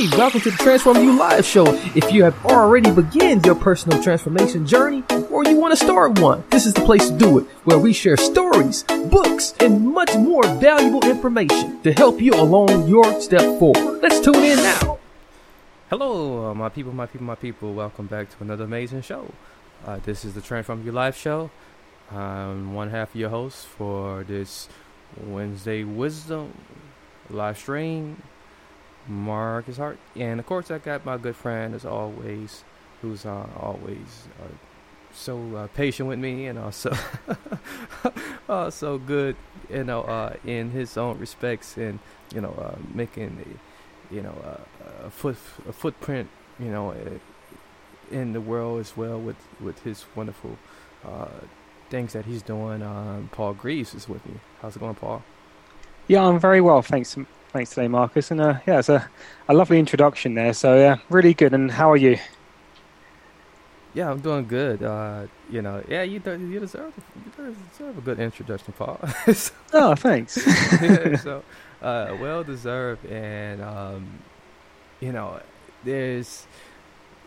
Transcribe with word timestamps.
Hey, 0.00 0.08
welcome 0.16 0.40
to 0.40 0.50
the 0.50 0.56
Transform 0.56 0.96
You 0.96 1.18
Live 1.18 1.44
Show. 1.44 1.66
If 1.94 2.10
you 2.10 2.24
have 2.24 2.46
already 2.46 2.90
begun 2.90 3.44
your 3.44 3.54
personal 3.54 4.02
transformation 4.02 4.66
journey 4.66 5.04
or 5.30 5.44
you 5.44 5.56
want 5.56 5.78
to 5.78 5.84
start 5.84 6.18
one, 6.20 6.42
this 6.48 6.64
is 6.64 6.72
the 6.72 6.80
place 6.80 7.10
to 7.10 7.18
do 7.18 7.38
it, 7.38 7.44
where 7.64 7.78
we 7.78 7.92
share 7.92 8.16
stories, 8.16 8.82
books, 8.84 9.52
and 9.60 9.86
much 9.86 10.14
more 10.16 10.42
valuable 10.54 11.04
information 11.04 11.82
to 11.82 11.92
help 11.92 12.18
you 12.18 12.32
along 12.32 12.88
your 12.88 13.20
step 13.20 13.42
forward. 13.58 14.00
Let's 14.00 14.20
tune 14.20 14.36
in 14.36 14.56
now. 14.56 14.98
Hello, 15.90 16.46
uh, 16.46 16.54
my 16.54 16.70
people, 16.70 16.94
my 16.94 17.04
people, 17.04 17.26
my 17.26 17.34
people. 17.34 17.74
Welcome 17.74 18.06
back 18.06 18.30
to 18.30 18.36
another 18.42 18.64
amazing 18.64 19.02
show. 19.02 19.30
Uh, 19.84 19.98
this 20.02 20.24
is 20.24 20.32
the 20.32 20.40
Transform 20.40 20.82
You 20.82 20.92
Live 20.92 21.14
Show. 21.14 21.50
I'm 22.10 22.72
one 22.72 22.88
half 22.88 23.10
of 23.10 23.16
your 23.16 23.28
host 23.28 23.66
for 23.66 24.24
this 24.24 24.66
Wednesday 25.22 25.84
Wisdom 25.84 26.54
live 27.28 27.58
stream. 27.58 28.22
Marcus 29.08 29.76
Hart, 29.76 29.98
and 30.16 30.40
of 30.40 30.46
course 30.46 30.70
I 30.70 30.78
got 30.78 31.04
my 31.04 31.16
good 31.16 31.36
friend 31.36 31.74
as 31.74 31.84
always, 31.84 32.64
who's 33.02 33.26
uh, 33.26 33.46
always 33.58 34.28
uh, 34.42 34.48
so 35.12 35.56
uh, 35.56 35.66
patient 35.68 36.08
with 36.08 36.18
me 36.18 36.46
and 36.46 36.58
also 36.58 36.94
uh, 38.48 38.70
so 38.70 38.98
good, 38.98 39.36
you 39.68 39.84
know, 39.84 40.02
uh, 40.02 40.34
in 40.44 40.70
his 40.70 40.96
own 40.96 41.18
respects, 41.18 41.76
and 41.76 41.98
you 42.34 42.40
know, 42.40 42.54
uh, 42.58 42.76
making 42.94 43.58
you 44.10 44.22
know, 44.22 44.34
uh, 44.44 45.06
a 45.06 45.10
foot 45.10 45.36
a 45.68 45.72
footprint, 45.72 46.28
you 46.58 46.70
know, 46.70 46.90
uh, 46.90 47.18
in 48.10 48.32
the 48.32 48.40
world 48.40 48.80
as 48.80 48.96
well 48.96 49.20
with 49.20 49.36
with 49.60 49.82
his 49.82 50.04
wonderful 50.14 50.58
uh, 51.04 51.26
things 51.88 52.12
that 52.12 52.24
he's 52.24 52.42
doing. 52.42 52.82
Um, 52.82 53.28
Paul 53.32 53.54
Greaves 53.54 53.94
is 53.94 54.08
with 54.08 54.24
me. 54.26 54.34
How's 54.60 54.76
it 54.76 54.80
going, 54.80 54.94
Paul? 54.94 55.22
Yeah, 56.08 56.24
I'm 56.24 56.40
very 56.40 56.60
well, 56.60 56.82
thanks. 56.82 57.16
Thanks 57.52 57.70
today, 57.70 57.88
Marcus. 57.88 58.30
And 58.30 58.40
uh, 58.40 58.60
yeah, 58.64 58.78
it's 58.78 58.88
a, 58.88 59.10
a 59.48 59.54
lovely 59.54 59.80
introduction 59.80 60.34
there. 60.34 60.54
So 60.54 60.76
yeah, 60.78 60.98
really 61.08 61.34
good. 61.34 61.52
And 61.52 61.68
how 61.68 61.90
are 61.90 61.96
you? 61.96 62.16
Yeah, 63.92 64.08
I'm 64.08 64.20
doing 64.20 64.46
good. 64.46 64.84
Uh, 64.84 65.26
you 65.50 65.60
know, 65.60 65.82
yeah, 65.88 66.04
you 66.04 66.20
de- 66.20 66.38
you 66.38 66.60
deserve 66.60 66.92
you 67.16 67.56
deserve 67.72 67.98
a 67.98 68.00
good 68.00 68.20
introduction, 68.20 68.72
Paul. 68.78 69.00
so, 69.34 69.52
oh, 69.72 69.96
thanks. 69.96 70.36
yeah, 70.80 71.16
so 71.16 71.42
uh, 71.82 72.16
well 72.20 72.44
deserved, 72.44 73.04
and 73.06 73.60
um, 73.62 74.06
you 75.00 75.10
know, 75.10 75.40
there's 75.82 76.46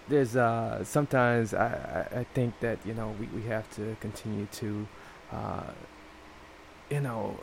there's 0.08 0.38
uh, 0.38 0.86
sometimes 0.86 1.54
I, 1.54 2.08
I 2.14 2.20
I 2.20 2.24
think 2.34 2.58
that 2.62 2.80
you 2.86 2.94
know 2.94 3.14
we, 3.20 3.26
we 3.28 3.42
have 3.50 3.70
to 3.76 3.98
continue 4.00 4.48
to 4.54 4.88
uh, 5.34 5.72
you 6.90 7.02
know 7.02 7.42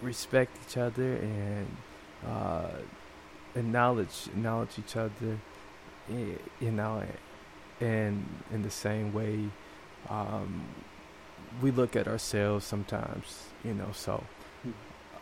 respect 0.00 0.56
each 0.64 0.76
other 0.76 1.14
and 1.16 1.66
uh, 2.26 2.68
acknowledge 3.54 4.26
acknowledge 4.28 4.78
each 4.78 4.96
other, 4.96 5.38
you 6.08 6.70
know, 6.70 7.02
and 7.80 8.26
in 8.52 8.62
the 8.62 8.70
same 8.70 9.12
way, 9.12 9.48
um, 10.08 10.62
we 11.62 11.70
look 11.70 11.96
at 11.96 12.08
ourselves 12.08 12.64
sometimes, 12.64 13.48
you 13.64 13.74
know. 13.74 13.88
So, 13.92 14.22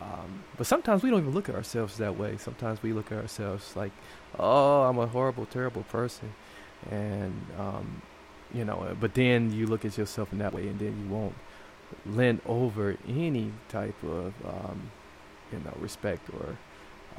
um, 0.01 0.43
but 0.57 0.67
sometimes 0.67 1.03
we 1.03 1.11
don't 1.11 1.21
even 1.21 1.35
look 1.35 1.49
at 1.49 1.55
ourselves 1.55 1.97
that 1.99 2.19
way. 2.19 2.37
Sometimes 2.37 2.83
we 2.83 2.93
look 2.93 3.13
at 3.13 3.19
ourselves 3.19 3.75
like, 3.77 3.93
oh, 4.39 4.83
I'm 4.83 4.99
a 4.99 5.07
horrible, 5.07 5.47
terrible 5.47 5.83
person, 5.85 6.33
and 6.91 7.35
um, 7.59 8.03
you 8.53 8.65
know. 8.65 8.97
But 9.01 9.15
then 9.15 9.53
you 9.53 9.67
look 9.67 9.85
at 9.85 9.97
yourself 9.99 10.33
in 10.33 10.39
that 10.39 10.53
way, 10.53 10.69
and 10.69 10.79
then 10.79 10.99
you 11.05 11.15
won't 11.15 11.35
lend 12.07 12.41
over 12.47 12.97
any 13.07 13.53
type 13.69 14.03
of 14.03 14.33
um, 14.47 14.91
you 15.53 15.59
know 15.59 15.77
respect 15.81 16.29
or 16.35 16.57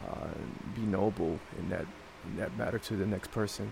uh, 0.09 0.28
be 0.75 0.81
noble 0.81 1.40
in 1.59 1.69
that 1.69 1.86
in 2.25 2.38
that 2.38 2.58
matter 2.58 2.80
to 2.80 2.96
the 2.96 3.06
next 3.06 3.31
person. 3.31 3.72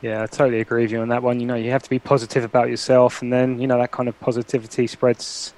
Yeah, 0.00 0.22
I 0.22 0.26
totally 0.26 0.60
agree 0.60 0.82
with 0.82 0.92
you 0.92 1.00
on 1.00 1.08
that 1.08 1.22
one. 1.22 1.40
You 1.40 1.46
know, 1.46 1.56
you 1.56 1.72
have 1.72 1.82
to 1.82 1.90
be 1.90 1.98
positive 1.98 2.44
about 2.44 2.68
yourself, 2.68 3.20
and 3.20 3.32
then 3.32 3.60
you 3.60 3.66
know 3.66 3.78
that 3.78 3.90
kind 3.90 4.08
of 4.08 4.18
positivity 4.20 4.86
spreads 4.86 5.52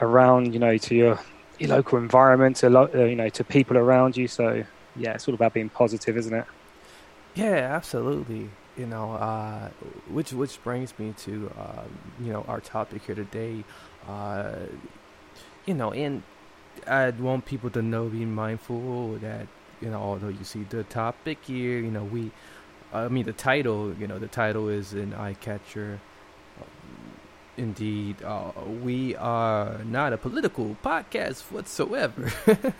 around. 0.00 0.52
You 0.52 0.60
know, 0.60 0.78
to 0.78 0.94
your 0.94 1.18
your 1.58 1.70
local 1.70 1.98
environment, 1.98 2.56
to 2.56 2.70
lo- 2.70 2.90
uh, 2.94 3.04
you 3.04 3.16
know, 3.16 3.28
to 3.30 3.44
people 3.44 3.76
around 3.76 4.16
you. 4.16 4.28
So 4.28 4.64
yeah, 4.96 5.14
it's 5.14 5.26
all 5.26 5.34
about 5.34 5.54
being 5.54 5.70
positive, 5.70 6.16
isn't 6.16 6.34
it? 6.34 6.44
Yeah, 7.34 7.74
absolutely. 7.76 8.48
You 8.76 8.86
know, 8.86 9.12
uh, 9.12 9.68
which 10.08 10.32
which 10.32 10.62
brings 10.62 10.98
me 10.98 11.12
to 11.24 11.50
uh, 11.58 11.82
you 12.20 12.32
know 12.32 12.44
our 12.48 12.60
topic 12.60 13.02
here 13.02 13.14
today. 13.14 13.64
Uh, 14.08 14.52
you 15.66 15.74
know, 15.74 15.92
and 15.92 16.22
I 16.86 17.10
want 17.10 17.44
people 17.44 17.70
to 17.70 17.82
know, 17.82 18.08
be 18.08 18.24
mindful 18.24 19.18
that 19.18 19.46
you 19.80 19.90
know, 19.90 19.98
although 19.98 20.28
you 20.28 20.44
see 20.44 20.64
the 20.64 20.84
topic 20.84 21.38
here, 21.42 21.78
you 21.78 21.90
know, 21.90 22.04
we, 22.04 22.30
I 22.92 23.08
mean, 23.08 23.24
the 23.24 23.32
title, 23.32 23.94
you 23.94 24.06
know, 24.06 24.18
the 24.18 24.28
title 24.28 24.68
is 24.68 24.92
an 24.92 25.14
eye 25.14 25.34
catcher. 25.34 26.00
Indeed, 27.56 28.22
uh, 28.22 28.52
we 28.82 29.16
are 29.16 29.82
not 29.84 30.12
a 30.12 30.18
political 30.18 30.76
podcast 30.82 31.42
whatsoever. 31.50 32.32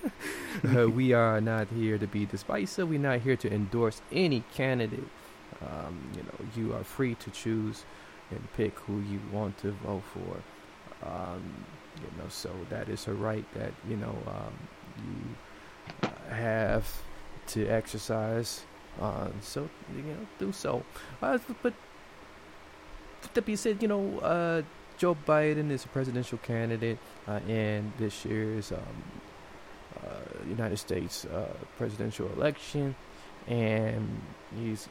uh, 0.77 0.89
we 0.89 1.13
are 1.13 1.41
not 1.41 1.69
here 1.69 1.99
to 1.99 2.07
be 2.07 2.25
divisive. 2.25 2.89
We're 2.89 2.99
not 2.99 3.21
here 3.21 3.37
to 3.37 3.53
endorse 3.53 4.01
any 4.11 4.43
candidate. 4.55 5.09
Um, 5.61 6.01
you 6.17 6.23
know, 6.23 6.49
you 6.57 6.75
are 6.75 6.85
free 6.85 7.15
to 7.17 7.31
choose 7.31 7.85
and 8.31 8.41
pick 8.57 8.79
who 8.81 9.01
you 9.01 9.21
want 9.33 9.59
to 9.59 9.73
vote 9.73 10.05
for. 10.15 11.07
Um, 11.07 11.43
you 11.97 12.23
know, 12.23 12.29
so 12.29 12.51
that 12.69 12.89
is 12.89 13.07
a 13.07 13.13
right 13.13 13.45
that 13.55 13.73
you 13.89 13.97
know 13.97 14.17
um, 14.27 14.53
you 14.99 16.09
uh, 16.09 16.35
have 16.35 16.87
to 17.49 17.67
exercise. 17.67 18.63
Uh, 19.01 19.29
so 19.41 19.69
you 19.95 20.03
know, 20.03 20.27
do 20.39 20.53
so. 20.53 20.83
Uh, 21.23 21.39
but 21.63 21.75
that 23.35 23.45
being 23.45 23.57
said, 23.57 23.83
you 23.83 23.89
know, 23.89 24.19
uh, 24.21 24.63
Joe 24.99 25.17
Biden 25.27 25.71
is 25.71 25.85
a 25.85 25.89
presidential 25.89 26.39
candidate 26.39 26.99
uh, 27.27 27.41
in 27.49 27.93
this 27.99 28.25
year's 28.25 28.73
um, 28.73 28.79
uh, 30.05 30.49
United 30.49 30.79
States 30.79 31.27
presidential 31.77 32.31
election, 32.33 32.95
and 33.47 34.21
he's 34.59 34.87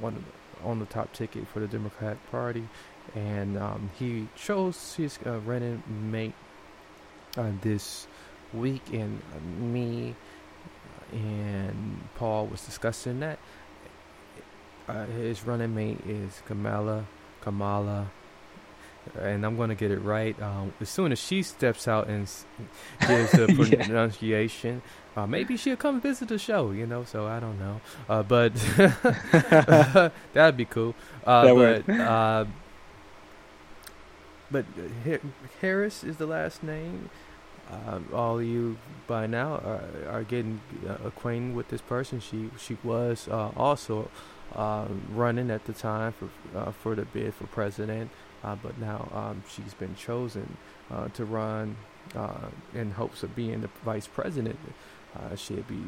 one 0.00 0.24
on 0.64 0.78
the 0.78 0.86
top 0.86 1.12
ticket 1.12 1.46
for 1.48 1.60
the 1.60 1.66
Democratic 1.66 2.18
Party 2.30 2.66
and 3.14 3.58
um, 3.58 3.90
he 3.98 4.28
chose 4.36 4.94
his 4.94 5.18
uh, 5.26 5.38
running 5.40 5.82
mate 5.88 6.34
uh, 7.36 7.50
this 7.62 8.06
week, 8.52 8.82
and 8.92 9.20
uh, 9.34 9.62
me 9.62 10.14
and 11.12 12.00
Paul 12.16 12.46
was 12.46 12.62
discussing 12.62 13.20
that. 13.20 13.38
Uh, 14.88 15.06
his 15.06 15.44
running 15.44 15.74
mate 15.74 16.00
is 16.06 16.42
Kamala, 16.46 17.06
Kamala, 17.42 18.10
and 19.20 19.44
I'm 19.46 19.56
going 19.56 19.68
to 19.68 19.74
get 19.74 19.90
it 19.90 20.00
right. 20.00 20.40
Um, 20.42 20.72
as 20.80 20.88
soon 20.88 21.12
as 21.12 21.20
she 21.20 21.42
steps 21.42 21.86
out 21.86 22.08
and 22.08 22.22
gives 23.06 23.32
the 23.32 23.68
yeah. 23.70 23.86
pronunciation, 23.86 24.82
uh, 25.16 25.26
maybe 25.26 25.56
she'll 25.56 25.76
come 25.76 26.00
visit 26.00 26.28
the 26.28 26.38
show, 26.38 26.72
you 26.72 26.86
know. 26.86 27.04
So 27.04 27.26
I 27.26 27.38
don't 27.40 27.58
know, 27.58 27.80
uh, 28.08 28.22
but 28.22 28.54
that'd 30.32 30.56
be 30.56 30.64
cool. 30.64 30.94
Uh, 31.24 31.54
that 31.54 31.86
but 31.86 32.48
but 34.50 34.64
Harris 35.60 36.04
is 36.04 36.16
the 36.16 36.26
last 36.26 36.62
name. 36.62 37.10
Um, 37.70 38.08
all 38.12 38.42
you 38.42 38.78
by 39.06 39.26
now 39.26 39.54
are, 39.64 39.82
are 40.08 40.24
getting 40.24 40.60
uh, 40.88 40.96
acquainted 41.04 41.54
with 41.54 41.68
this 41.68 41.80
person. 41.80 42.18
She 42.20 42.50
she 42.58 42.76
was 42.82 43.28
uh, 43.28 43.50
also 43.56 44.10
uh, 44.56 44.86
running 45.12 45.50
at 45.50 45.64
the 45.66 45.72
time 45.72 46.12
for 46.12 46.28
uh, 46.58 46.72
for 46.72 46.96
the 46.96 47.04
bid 47.04 47.32
for 47.34 47.46
president, 47.46 48.10
uh, 48.42 48.56
but 48.56 48.76
now 48.78 49.08
um, 49.14 49.44
she's 49.48 49.74
been 49.74 49.94
chosen 49.94 50.56
uh, 50.90 51.08
to 51.08 51.24
run 51.24 51.76
in 52.74 52.90
hopes 52.90 53.22
of 53.22 53.36
being 53.36 53.60
the 53.60 53.70
vice 53.84 54.08
president. 54.08 54.58
she'll 55.36 55.62
be 55.62 55.82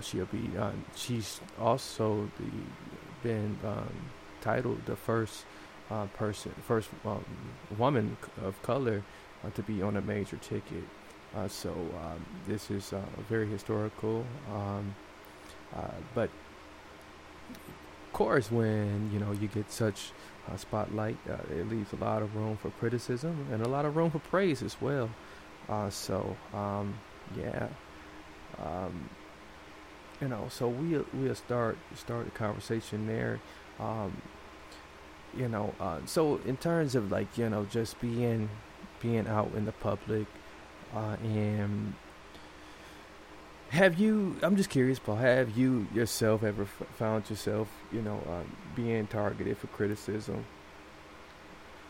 she'll 0.00 0.26
be 0.26 0.48
she's 0.94 1.40
also 1.60 2.30
the, 2.38 3.28
been 3.28 3.58
um, 3.64 3.92
titled 4.40 4.86
the 4.86 4.94
first 4.94 5.44
uh, 5.90 6.06
person, 6.06 6.52
first 6.66 6.90
um, 7.04 7.24
woman 7.76 8.16
of 8.44 8.60
color 8.62 9.02
uh, 9.44 9.50
to 9.50 9.62
be 9.62 9.82
on 9.82 9.96
a 9.96 10.00
major 10.00 10.36
ticket. 10.36 10.84
Uh, 11.36 11.48
so 11.48 11.70
um, 11.70 12.24
this 12.46 12.70
is 12.70 12.92
uh, 12.92 13.00
very 13.28 13.46
historical. 13.46 14.24
Um, 14.52 14.94
uh, 15.74 15.88
but 16.14 16.30
of 18.06 18.12
course, 18.12 18.50
when 18.50 19.10
you 19.12 19.18
know 19.20 19.32
you 19.32 19.48
get 19.48 19.70
such 19.70 20.12
a 20.52 20.58
spotlight, 20.58 21.18
uh, 21.28 21.36
it 21.54 21.68
leaves 21.68 21.92
a 21.92 21.96
lot 21.96 22.22
of 22.22 22.34
room 22.34 22.56
for 22.56 22.70
criticism 22.70 23.46
and 23.52 23.64
a 23.64 23.68
lot 23.68 23.84
of 23.84 23.96
room 23.96 24.10
for 24.10 24.18
praise 24.18 24.62
as 24.62 24.80
well. 24.80 25.10
so 25.90 26.36
um, 26.54 26.94
yeah. 27.36 27.68
Um, 28.58 29.08
you 30.20 30.28
know, 30.28 30.46
so 30.50 30.68
we'll 30.68 31.06
we'll 31.12 31.34
start 31.34 31.78
start 31.94 32.24
the 32.24 32.30
conversation 32.32 33.06
there. 33.06 33.40
Um, 33.78 34.20
you 35.38 35.48
know, 35.48 35.72
uh, 35.80 35.98
so 36.04 36.40
in 36.44 36.56
terms 36.56 36.94
of 36.96 37.12
like 37.12 37.38
you 37.38 37.48
know 37.48 37.64
just 37.70 38.00
being 38.00 38.50
being 39.00 39.26
out 39.28 39.52
in 39.56 39.64
the 39.64 39.72
public, 39.72 40.26
uh, 40.94 41.16
and 41.22 41.94
have 43.70 43.98
you? 43.98 44.36
I'm 44.42 44.56
just 44.56 44.70
curious, 44.70 44.98
Paul. 44.98 45.16
Have 45.16 45.56
you 45.56 45.86
yourself 45.94 46.42
ever 46.42 46.62
f- 46.62 46.82
found 46.96 47.30
yourself, 47.30 47.68
you 47.92 48.02
know, 48.02 48.20
uh, 48.28 48.42
being 48.74 49.06
targeted 49.06 49.58
for 49.58 49.68
criticism? 49.68 50.44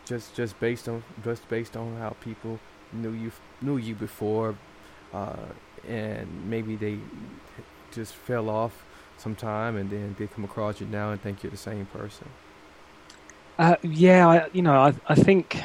Just 0.05 0.35
just 0.35 0.59
based 0.59 0.87
on 0.87 1.03
just 1.23 1.47
based 1.49 1.75
on 1.75 1.97
how 1.97 2.11
people 2.21 2.59
knew 2.93 3.11
you 3.11 3.31
knew 3.61 3.77
you 3.77 3.95
before, 3.95 4.55
uh, 5.13 5.47
and 5.87 6.27
maybe 6.49 6.75
they 6.75 6.99
just 7.91 8.13
fell 8.13 8.49
off 8.49 8.85
sometime, 9.17 9.75
and 9.75 9.89
then 9.89 10.15
they 10.19 10.27
come 10.27 10.43
across 10.43 10.79
you 10.79 10.87
now 10.87 11.11
and 11.11 11.21
think 11.21 11.41
you're 11.43 11.51
the 11.51 11.57
same 11.57 11.85
person. 11.87 12.27
Uh, 13.59 13.75
yeah, 13.83 14.25
I, 14.25 14.47
you 14.53 14.61
know, 14.61 14.81
I, 14.81 14.93
I 15.05 15.15
think, 15.15 15.61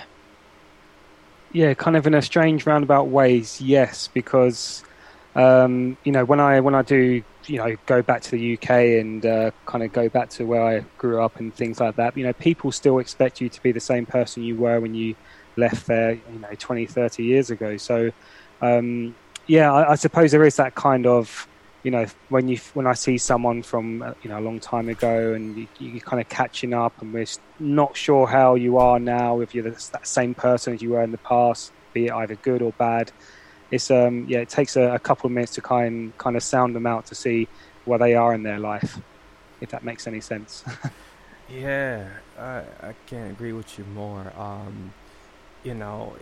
yeah, 1.52 1.74
kind 1.74 1.96
of 1.96 2.08
in 2.08 2.14
a 2.14 2.22
strange 2.22 2.66
roundabout 2.66 3.04
ways, 3.06 3.60
yes, 3.60 4.08
because, 4.12 4.82
um, 5.36 5.96
you 6.02 6.10
know, 6.10 6.24
when 6.24 6.40
I 6.40 6.58
when 6.58 6.74
I 6.74 6.82
do, 6.82 7.22
you 7.46 7.58
know, 7.58 7.76
go 7.86 8.02
back 8.02 8.22
to 8.22 8.32
the 8.32 8.54
UK 8.54 8.70
and 9.00 9.24
uh, 9.24 9.52
kind 9.66 9.84
of 9.84 9.92
go 9.92 10.08
back 10.08 10.28
to 10.30 10.44
where 10.44 10.66
I 10.66 10.80
grew 10.98 11.22
up 11.22 11.38
and 11.38 11.54
things 11.54 11.78
like 11.78 11.94
that, 11.94 12.16
you 12.16 12.24
know, 12.24 12.32
people 12.32 12.72
still 12.72 12.98
expect 12.98 13.40
you 13.40 13.48
to 13.48 13.62
be 13.62 13.70
the 13.70 13.78
same 13.78 14.06
person 14.06 14.42
you 14.42 14.56
were 14.56 14.80
when 14.80 14.96
you 14.96 15.14
left 15.56 15.86
there, 15.86 16.14
you 16.14 16.38
know, 16.40 16.50
20, 16.58 16.86
30 16.86 17.22
years 17.22 17.50
ago. 17.50 17.76
So, 17.76 18.10
um, 18.60 19.14
yeah, 19.46 19.72
I, 19.72 19.92
I 19.92 19.94
suppose 19.94 20.32
there 20.32 20.42
is 20.44 20.56
that 20.56 20.74
kind 20.74 21.06
of 21.06 21.46
you 21.84 21.90
know 21.90 22.06
when 22.30 22.48
you 22.48 22.58
when 22.72 22.86
I 22.86 22.94
see 22.94 23.18
someone 23.18 23.62
from 23.62 24.02
uh, 24.02 24.14
you 24.22 24.30
know 24.30 24.38
a 24.38 24.40
long 24.40 24.58
time 24.58 24.88
ago 24.88 25.34
and 25.34 25.56
you, 25.56 25.68
you're 25.78 26.00
kind 26.00 26.20
of 26.20 26.28
catching 26.28 26.72
up 26.72 27.00
and 27.00 27.12
we're 27.12 27.26
not 27.60 27.96
sure 27.96 28.26
how 28.26 28.54
you 28.56 28.78
are 28.78 28.98
now 28.98 29.40
if 29.40 29.54
you're 29.54 29.64
the, 29.64 29.88
that 29.92 30.06
same 30.06 30.34
person 30.34 30.74
as 30.74 30.82
you 30.82 30.90
were 30.90 31.02
in 31.02 31.12
the 31.12 31.18
past 31.18 31.72
be 31.92 32.06
it 32.06 32.12
either 32.12 32.36
good 32.36 32.62
or 32.62 32.72
bad 32.72 33.12
it's 33.70 33.90
um 33.90 34.24
yeah 34.26 34.38
it 34.38 34.48
takes 34.48 34.76
a, 34.76 34.94
a 34.94 34.98
couple 34.98 35.26
of 35.26 35.32
minutes 35.32 35.52
to 35.52 35.60
kind 35.60 36.16
kind 36.16 36.36
of 36.36 36.42
sound 36.42 36.74
them 36.74 36.86
out 36.86 37.06
to 37.06 37.14
see 37.14 37.46
where 37.84 37.98
they 37.98 38.14
are 38.14 38.34
in 38.34 38.42
their 38.42 38.58
life 38.58 38.98
if 39.60 39.70
that 39.70 39.84
makes 39.84 40.06
any 40.06 40.20
sense. 40.20 40.64
Yeah 41.48 42.08
I 42.38 42.62
I 42.80 42.94
can't 43.06 43.30
agree 43.30 43.52
with 43.52 43.78
you 43.78 43.84
more 43.84 44.32
um 44.38 44.94
you 45.62 45.74
know 45.74 46.16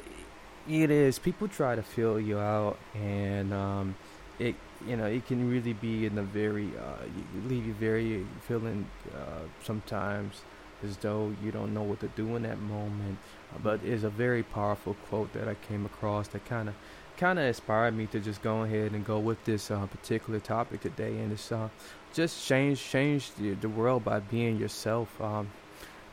it 0.69 0.91
is 0.91 1.21
people 1.21 1.47
try 1.47 1.77
to 1.77 1.83
fill 1.83 2.19
you 2.19 2.41
out 2.41 2.77
and 2.95 3.53
um 3.53 3.95
it 4.39 4.55
you 4.87 4.97
know 4.97 5.07
it 5.07 5.27
can 5.27 5.51
really 5.51 5.73
be 5.73 6.07
in 6.07 6.19
a 6.19 6.23
very 6.23 6.71
uh, 6.79 7.05
leave 7.47 7.67
you 7.67 7.75
very 7.75 8.27
feeling 8.47 8.87
uh, 9.15 9.47
sometimes 9.63 10.43
as 10.85 10.97
though 10.99 11.33
you 11.43 11.53
don't 11.53 11.73
know 11.73 11.83
what 11.83 12.01
to 12.01 12.09
do 12.09 12.37
in 12.37 12.43
that 12.43 12.61
moment. 12.61 13.19
Uh, 13.55 13.59
but 13.63 13.81
it's 13.85 14.03
a 14.03 14.11
very 14.11 14.43
powerful 14.43 14.97
quote 15.09 15.33
that 15.33 15.49
I 15.49 15.55
came 15.55 15.87
across 15.87 16.29
that 16.29 16.45
kind 16.45 16.69
of 16.69 16.75
kind 17.17 17.39
of 17.39 17.45
inspired 17.45 17.95
me 17.95 18.07
to 18.07 18.21
just 18.21 18.43
go 18.43 18.63
ahead 18.63 18.93
and 18.93 19.05
go 19.05 19.19
with 19.19 19.45
this 19.45 19.71
uh, 19.71 19.87
particular 19.87 20.41
topic 20.41 20.81
today, 20.81 21.19
and 21.19 21.33
it's 21.33 21.53
uh, 21.53 21.69
just 22.13 22.47
change 22.47 22.83
change 22.83 23.35
the, 23.35 23.55
the 23.55 23.69
world 23.69 24.05
by 24.05 24.21
being 24.21 24.59
yourself. 24.59 25.21
Um, 25.21 25.51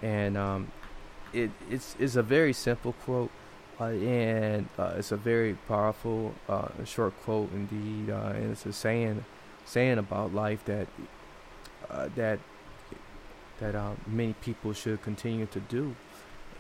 and 0.02 0.38
um, 0.38 0.72
it 1.34 1.52
it's 1.70 1.96
it's 2.00 2.16
a 2.16 2.24
very 2.24 2.54
simple 2.54 2.94
quote 3.06 3.32
and 3.88 4.68
uh, 4.78 4.94
it's 4.98 5.12
a 5.12 5.18
very 5.18 5.54
powerful 5.68 6.34
uh, 6.48 6.68
short 6.86 7.14
quote 7.24 7.52
indeed, 7.54 8.12
uh, 8.12 8.34
and 8.36 8.52
it's 8.52 8.66
a 8.66 8.74
saying 8.74 9.24
saying 9.66 9.98
about 9.98 10.34
life 10.34 10.64
that 10.66 10.88
uh, 11.90 12.10
that 12.16 12.40
that 13.60 13.76
many 14.08 14.34
people 14.34 14.74
should 14.74 15.02
continue 15.02 15.46
to 15.48 15.60
do, 15.62 15.96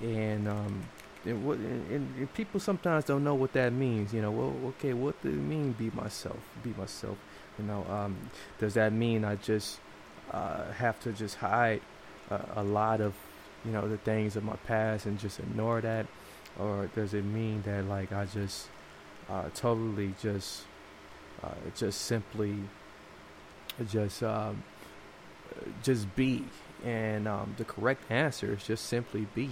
and 0.01 0.47
um, 0.47 0.83
and, 1.25 1.45
what, 1.45 1.57
and, 1.57 2.15
and, 2.17 2.33
people 2.33 2.59
sometimes 2.59 3.03
don't 3.03 3.23
know 3.23 3.35
what 3.35 3.51
that 3.53 3.73
means. 3.73 4.13
You 4.13 4.21
know, 4.21 4.31
well, 4.31 4.55
okay, 4.69 4.93
what 4.93 5.21
does 5.21 5.33
it 5.33 5.37
mean? 5.37 5.73
Be 5.73 5.91
myself, 5.91 6.39
be 6.63 6.73
myself. 6.77 7.17
You 7.57 7.65
know, 7.65 7.85
um, 7.89 8.15
does 8.59 8.75
that 8.75 8.93
mean 8.93 9.25
I 9.25 9.35
just 9.35 9.79
uh, 10.31 10.71
have 10.71 10.99
to 11.01 11.11
just 11.11 11.35
hide 11.35 11.81
a 12.55 12.63
lot 12.63 13.01
of 13.01 13.13
you 13.65 13.71
know 13.71 13.89
the 13.89 13.97
things 13.97 14.37
of 14.37 14.43
my 14.43 14.55
past 14.67 15.05
and 15.05 15.19
just 15.19 15.39
ignore 15.39 15.81
that? 15.81 16.05
Or 16.59 16.89
does 16.95 17.13
it 17.13 17.23
mean 17.23 17.61
that 17.63 17.85
like 17.85 18.11
I 18.11 18.25
just 18.25 18.67
uh, 19.29 19.49
totally 19.53 20.13
just 20.21 20.63
uh, 21.43 21.49
just 21.75 22.01
simply 22.01 22.55
just 23.87 24.23
um, 24.23 24.63
just 25.83 26.13
be. 26.15 26.45
And 26.85 27.27
um, 27.27 27.55
the 27.57 27.65
correct 27.65 28.09
answer 28.09 28.53
is 28.53 28.63
just 28.63 28.85
simply 28.85 29.27
be. 29.35 29.49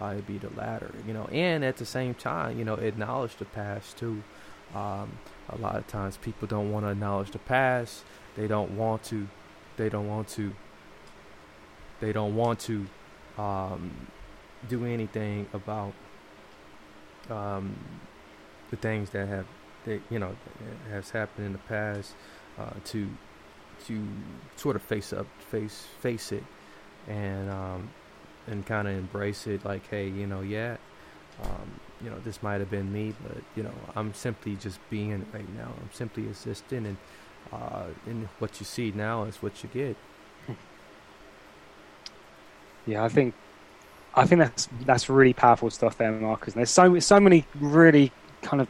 Uh, 0.00 0.14
be 0.26 0.38
the 0.38 0.48
latter 0.50 0.90
you 1.06 1.12
know. 1.12 1.26
And 1.26 1.62
at 1.62 1.76
the 1.76 1.84
same 1.84 2.14
time 2.14 2.58
you 2.58 2.64
know 2.64 2.74
acknowledge 2.74 3.36
the 3.36 3.44
past 3.44 3.98
too. 3.98 4.22
Um, 4.74 5.18
a 5.48 5.56
lot 5.58 5.76
of 5.76 5.86
times 5.88 6.16
people 6.16 6.46
don't 6.48 6.72
want 6.72 6.86
to 6.86 6.90
acknowledge 6.90 7.32
the 7.32 7.38
past. 7.38 8.04
They 8.36 8.46
don't 8.46 8.76
want 8.78 9.02
to 9.04 9.28
they 9.76 9.88
don't 9.88 10.08
want 10.08 10.28
to 10.28 10.52
they 12.00 12.12
don't 12.12 12.34
want 12.34 12.60
to 12.60 12.86
um, 13.36 13.90
do 14.68 14.86
anything 14.86 15.46
about 15.52 15.92
um, 17.30 17.76
the 18.70 18.76
things 18.76 19.10
that 19.10 19.28
have 19.28 19.46
that 19.84 20.00
you 20.10 20.18
know 20.18 20.34
has 20.90 21.10
happened 21.10 21.46
in 21.46 21.52
the 21.52 21.58
past 21.58 22.14
uh, 22.58 22.70
to 22.84 23.08
to 23.86 24.06
sort 24.56 24.76
of 24.76 24.82
face 24.82 25.12
up 25.12 25.26
face 25.50 25.86
face 26.00 26.32
it 26.32 26.44
and 27.08 27.50
um, 27.50 27.90
and 28.46 28.66
kind 28.66 28.88
of 28.88 28.94
embrace 28.94 29.46
it 29.46 29.64
like 29.64 29.88
hey 29.88 30.08
you 30.08 30.26
know 30.26 30.40
yeah 30.42 30.76
um, 31.42 31.80
you 32.02 32.10
know 32.10 32.18
this 32.24 32.42
might 32.42 32.60
have 32.60 32.70
been 32.70 32.92
me 32.92 33.14
but 33.26 33.38
you 33.56 33.62
know 33.62 33.72
I'm 33.96 34.14
simply 34.14 34.56
just 34.56 34.78
being 34.90 35.26
right 35.32 35.48
now. 35.56 35.72
I'm 35.80 35.90
simply 35.92 36.24
existing 36.28 36.86
and 36.86 36.96
uh, 37.52 37.86
and 38.06 38.28
what 38.38 38.60
you 38.60 38.66
see 38.66 38.92
now 38.92 39.24
is 39.24 39.36
what 39.42 39.62
you 39.62 39.70
get. 39.72 39.96
Yeah 42.86 43.04
I 43.04 43.08
think 43.08 43.34
I 44.20 44.26
think 44.26 44.40
that's 44.40 44.68
that's 44.84 45.08
really 45.08 45.32
powerful 45.32 45.70
stuff 45.70 45.96
there, 45.96 46.12
Marcus. 46.12 46.52
And 46.52 46.60
there's 46.60 46.70
so 46.70 46.98
so 46.98 47.18
many 47.18 47.46
really 47.54 48.12
kind 48.42 48.60
of 48.60 48.68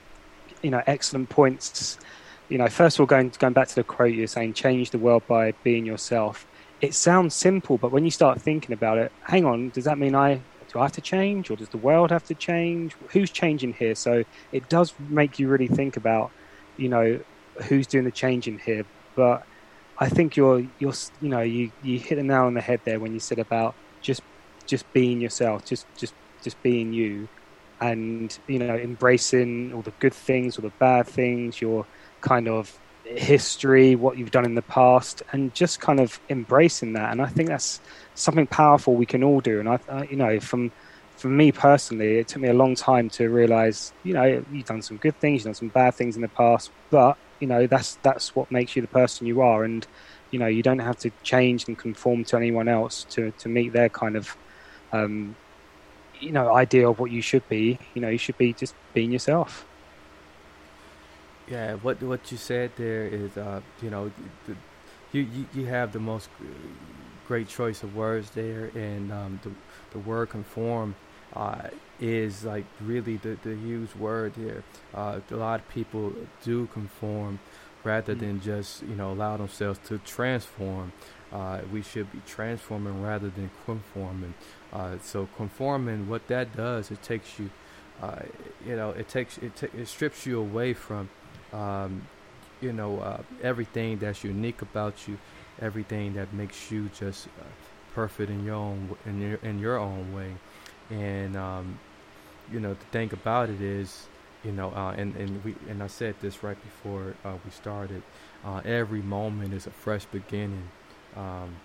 you 0.62 0.71
know 0.71 0.80
excellent 0.87 1.28
points. 1.28 1.99
You 2.49 2.59
know, 2.59 2.69
first 2.69 2.97
of 2.97 3.00
all, 3.00 3.07
going 3.07 3.33
going 3.37 3.52
back 3.52 3.66
to 3.66 3.75
the 3.75 3.83
quote 3.83 4.14
you're 4.14 4.28
saying, 4.28 4.54
change 4.54 4.90
the 4.90 4.99
world 4.99 5.25
by 5.26 5.52
being 5.64 5.85
yourself. 5.85 6.47
It 6.80 6.95
sounds 6.95 7.35
simple, 7.35 7.78
but 7.78 7.90
when 7.90 8.04
you 8.04 8.12
start 8.12 8.40
thinking 8.40 8.73
about 8.73 8.99
it, 8.99 9.11
hang 9.23 9.45
on, 9.45 9.71
does 9.71 9.85
that 9.85 9.99
mean 9.99 10.14
I 10.14 10.40
do 10.73 10.78
I 10.78 10.83
have 10.83 10.92
to 10.92 11.00
change, 11.00 11.50
or 11.50 11.57
does 11.57 11.71
the 11.71 11.78
world 11.78 12.12
have 12.12 12.25
to 12.26 12.35
change? 12.35 12.95
Who's 13.09 13.30
changing 13.30 13.73
here? 13.73 13.97
So 13.97 14.23
it 14.52 14.69
does 14.69 14.95
make 15.09 15.40
you 15.40 15.49
really 15.49 15.66
think 15.66 15.97
about, 15.97 16.30
you 16.76 16.88
know, 16.88 17.19
who's 17.64 17.88
doing 17.88 18.04
the 18.04 18.12
changing 18.12 18.61
here. 18.61 18.87
But 19.16 19.45
I 19.99 20.09
think 20.09 20.37
you're 20.37 20.64
you're 20.78 20.95
you 21.21 21.28
know 21.28 21.40
you 21.40 21.73
you 21.83 21.99
hit 21.99 22.14
the 22.14 22.23
nail 22.23 22.45
on 22.45 22.54
the 22.54 22.61
head 22.61 22.83
there 22.85 23.00
when 23.00 23.12
you 23.12 23.19
said 23.19 23.40
about 23.40 23.75
just 24.00 24.23
just 24.71 24.91
being 24.93 25.21
yourself, 25.21 25.65
just 25.67 25.85
just 25.97 26.15
just 26.43 26.62
being 26.62 26.93
you, 26.93 27.29
and 27.81 28.39
you 28.47 28.59
know 28.59 28.75
embracing 28.77 29.73
all 29.75 29.83
the 29.83 29.93
good 29.99 30.15
things, 30.15 30.57
all 30.57 30.62
the 30.62 30.73
bad 30.79 31.07
things, 31.07 31.61
your 31.61 31.85
kind 32.21 32.49
of 32.49 32.79
history, 33.05 33.97
what 33.97 34.17
you've 34.17 34.31
done 34.31 34.45
in 34.45 34.55
the 34.55 34.62
past, 34.62 35.23
and 35.33 35.53
just 35.55 35.81
kind 35.81 36.00
of 36.00 36.21
embracing 36.31 36.93
that. 36.93 37.11
And 37.11 37.21
I 37.21 37.27
think 37.27 37.49
that's 37.49 37.81
something 38.15 38.47
powerful 38.47 38.95
we 38.95 39.07
can 39.07 39.25
all 39.25 39.41
do. 39.41 39.59
And 39.59 39.69
I, 39.69 39.79
I 39.89 40.05
you 40.05 40.17
know, 40.17 40.39
from 40.41 40.71
for 41.17 41.29
me 41.29 41.53
personally, 41.53 42.19
it 42.19 42.29
took 42.29 42.41
me 42.41 42.49
a 42.49 42.55
long 42.55 42.75
time 42.75 43.11
to 43.11 43.29
realize, 43.29 43.93
you 44.05 44.15
know, 44.15 44.45
you've 44.53 44.67
done 44.67 44.83
some 44.83 44.97
good 44.97 45.19
things, 45.21 45.41
you've 45.41 45.45
done 45.47 45.55
some 45.55 45.69
bad 45.69 45.95
things 45.95 46.17
in 46.17 46.23
the 46.23 46.29
past, 46.29 46.71
but 46.91 47.19
you 47.41 47.47
know, 47.47 47.67
that's 47.67 47.97
that's 48.03 48.37
what 48.37 48.50
makes 48.50 48.77
you 48.77 48.83
the 48.83 48.89
person 48.89 49.27
you 49.27 49.41
are, 49.41 49.65
and 49.65 49.87
you 50.31 50.39
know, 50.39 50.47
you 50.47 50.62
don't 50.62 50.79
have 50.79 50.99
to 50.99 51.11
change 51.23 51.67
and 51.67 51.77
conform 51.77 52.25
to 52.25 52.37
anyone 52.37 52.69
else 52.69 53.05
to 53.11 53.33
to 53.39 53.49
meet 53.49 53.73
their 53.73 53.89
kind 53.89 54.17
of 54.17 54.37
um, 54.92 55.37
you 56.20 56.32
know 56.32 56.54
idea 56.54 56.88
of 56.88 56.99
what 56.99 57.11
you 57.11 57.23
should 57.23 57.49
be. 57.49 57.78
You 57.94 58.02
know, 58.02 58.09
you 58.09 58.18
should 58.18 58.38
be 58.38 58.52
just 58.52 58.75
being 58.94 59.12
yourself. 59.12 59.66
Yeah, 61.49 61.75
what 61.75 62.02
what 62.02 62.30
you 62.30 62.38
said 62.38 62.73
there 62.76 63.06
is, 63.06 63.37
uh, 63.37 63.61
you 63.82 63.90
know, 63.90 64.11
the, 64.47 64.56
you, 65.12 65.23
you 65.23 65.47
you 65.54 65.66
have 65.66 65.92
the 65.92 65.99
most 65.99 66.28
great 67.26 67.49
choice 67.49 67.82
of 67.82 67.97
words 67.97 68.30
there, 68.30 68.70
and 68.75 69.12
um, 69.12 69.40
the 69.42 69.50
the 69.92 69.99
word 69.99 70.30
conform 70.30 70.94
uh, 71.35 71.68
is 72.00 72.44
like 72.44 72.64
really 72.80 73.16
the 73.16 73.37
the 73.42 73.54
used 73.54 73.94
word 73.97 74.35
there. 74.37 74.62
Uh, 74.94 75.20
a 75.30 75.37
lot 75.37 75.61
of 75.61 75.68
people 75.68 76.12
do 76.44 76.66
conform 76.68 77.40
rather 77.84 78.14
Mm. 78.14 78.20
than 78.20 78.40
just 78.40 78.82
you 78.82 78.94
know 78.94 79.12
allow 79.12 79.37
themselves 79.37 79.78
to 79.87 79.99
transform. 79.99 80.92
Uh, 81.32 81.60
we 81.72 81.80
should 81.82 82.10
be 82.10 82.20
transforming 82.26 83.00
rather 83.02 83.28
than 83.30 83.50
conforming. 83.64 84.34
Uh, 84.72 84.96
so 85.02 85.28
conforming, 85.37 86.08
what 86.08 86.26
that 86.26 86.56
does, 86.56 86.90
it 86.90 87.00
takes 87.02 87.38
you, 87.38 87.49
uh, 88.02 88.16
you 88.66 88.75
know, 88.75 88.90
it 88.90 89.08
takes 89.08 89.38
it, 89.38 89.54
ta- 89.54 89.68
it 89.78 89.87
strips 89.87 90.26
you 90.26 90.40
away 90.40 90.72
from, 90.75 91.08
um, 91.52 92.02
you 92.60 92.72
know, 92.72 92.99
uh, 92.99 93.22
everything 93.42 93.99
that's 93.99 94.25
unique 94.25 94.60
about 94.62 95.06
you, 95.06 95.18
everything 95.62 96.14
that 96.14 96.32
makes 96.32 96.70
you 96.72 96.90
just 96.99 97.28
uh, 97.28 97.44
perfect 97.94 98.28
in 98.30 98.44
your 98.44 98.56
own 98.56 98.96
in 99.06 99.20
your 99.20 99.38
in 99.42 99.58
your 99.60 99.78
own 99.78 100.12
way, 100.12 100.32
and 100.90 101.37
um, 101.37 101.78
you 102.52 102.58
know 102.58 102.75
the 102.75 102.84
thing 102.87 103.12
about 103.12 103.49
it 103.50 103.60
is, 103.60 104.06
you 104.44 104.52
know, 104.52 104.70
uh, 104.70 104.94
and 104.97 105.14
and 105.16 105.44
we 105.44 105.54
and 105.68 105.82
I 105.82 105.87
said 105.87 106.14
this 106.20 106.42
right 106.42 106.56
before 106.62 107.14
uh, 107.25 107.35
we 107.44 107.50
started. 107.50 108.02
Uh, 108.44 108.61
every 108.64 109.02
moment 109.02 109.52
is 109.52 109.66
a 109.66 109.70
fresh 109.70 110.06
beginning, 110.06 110.68
um, 111.16 111.56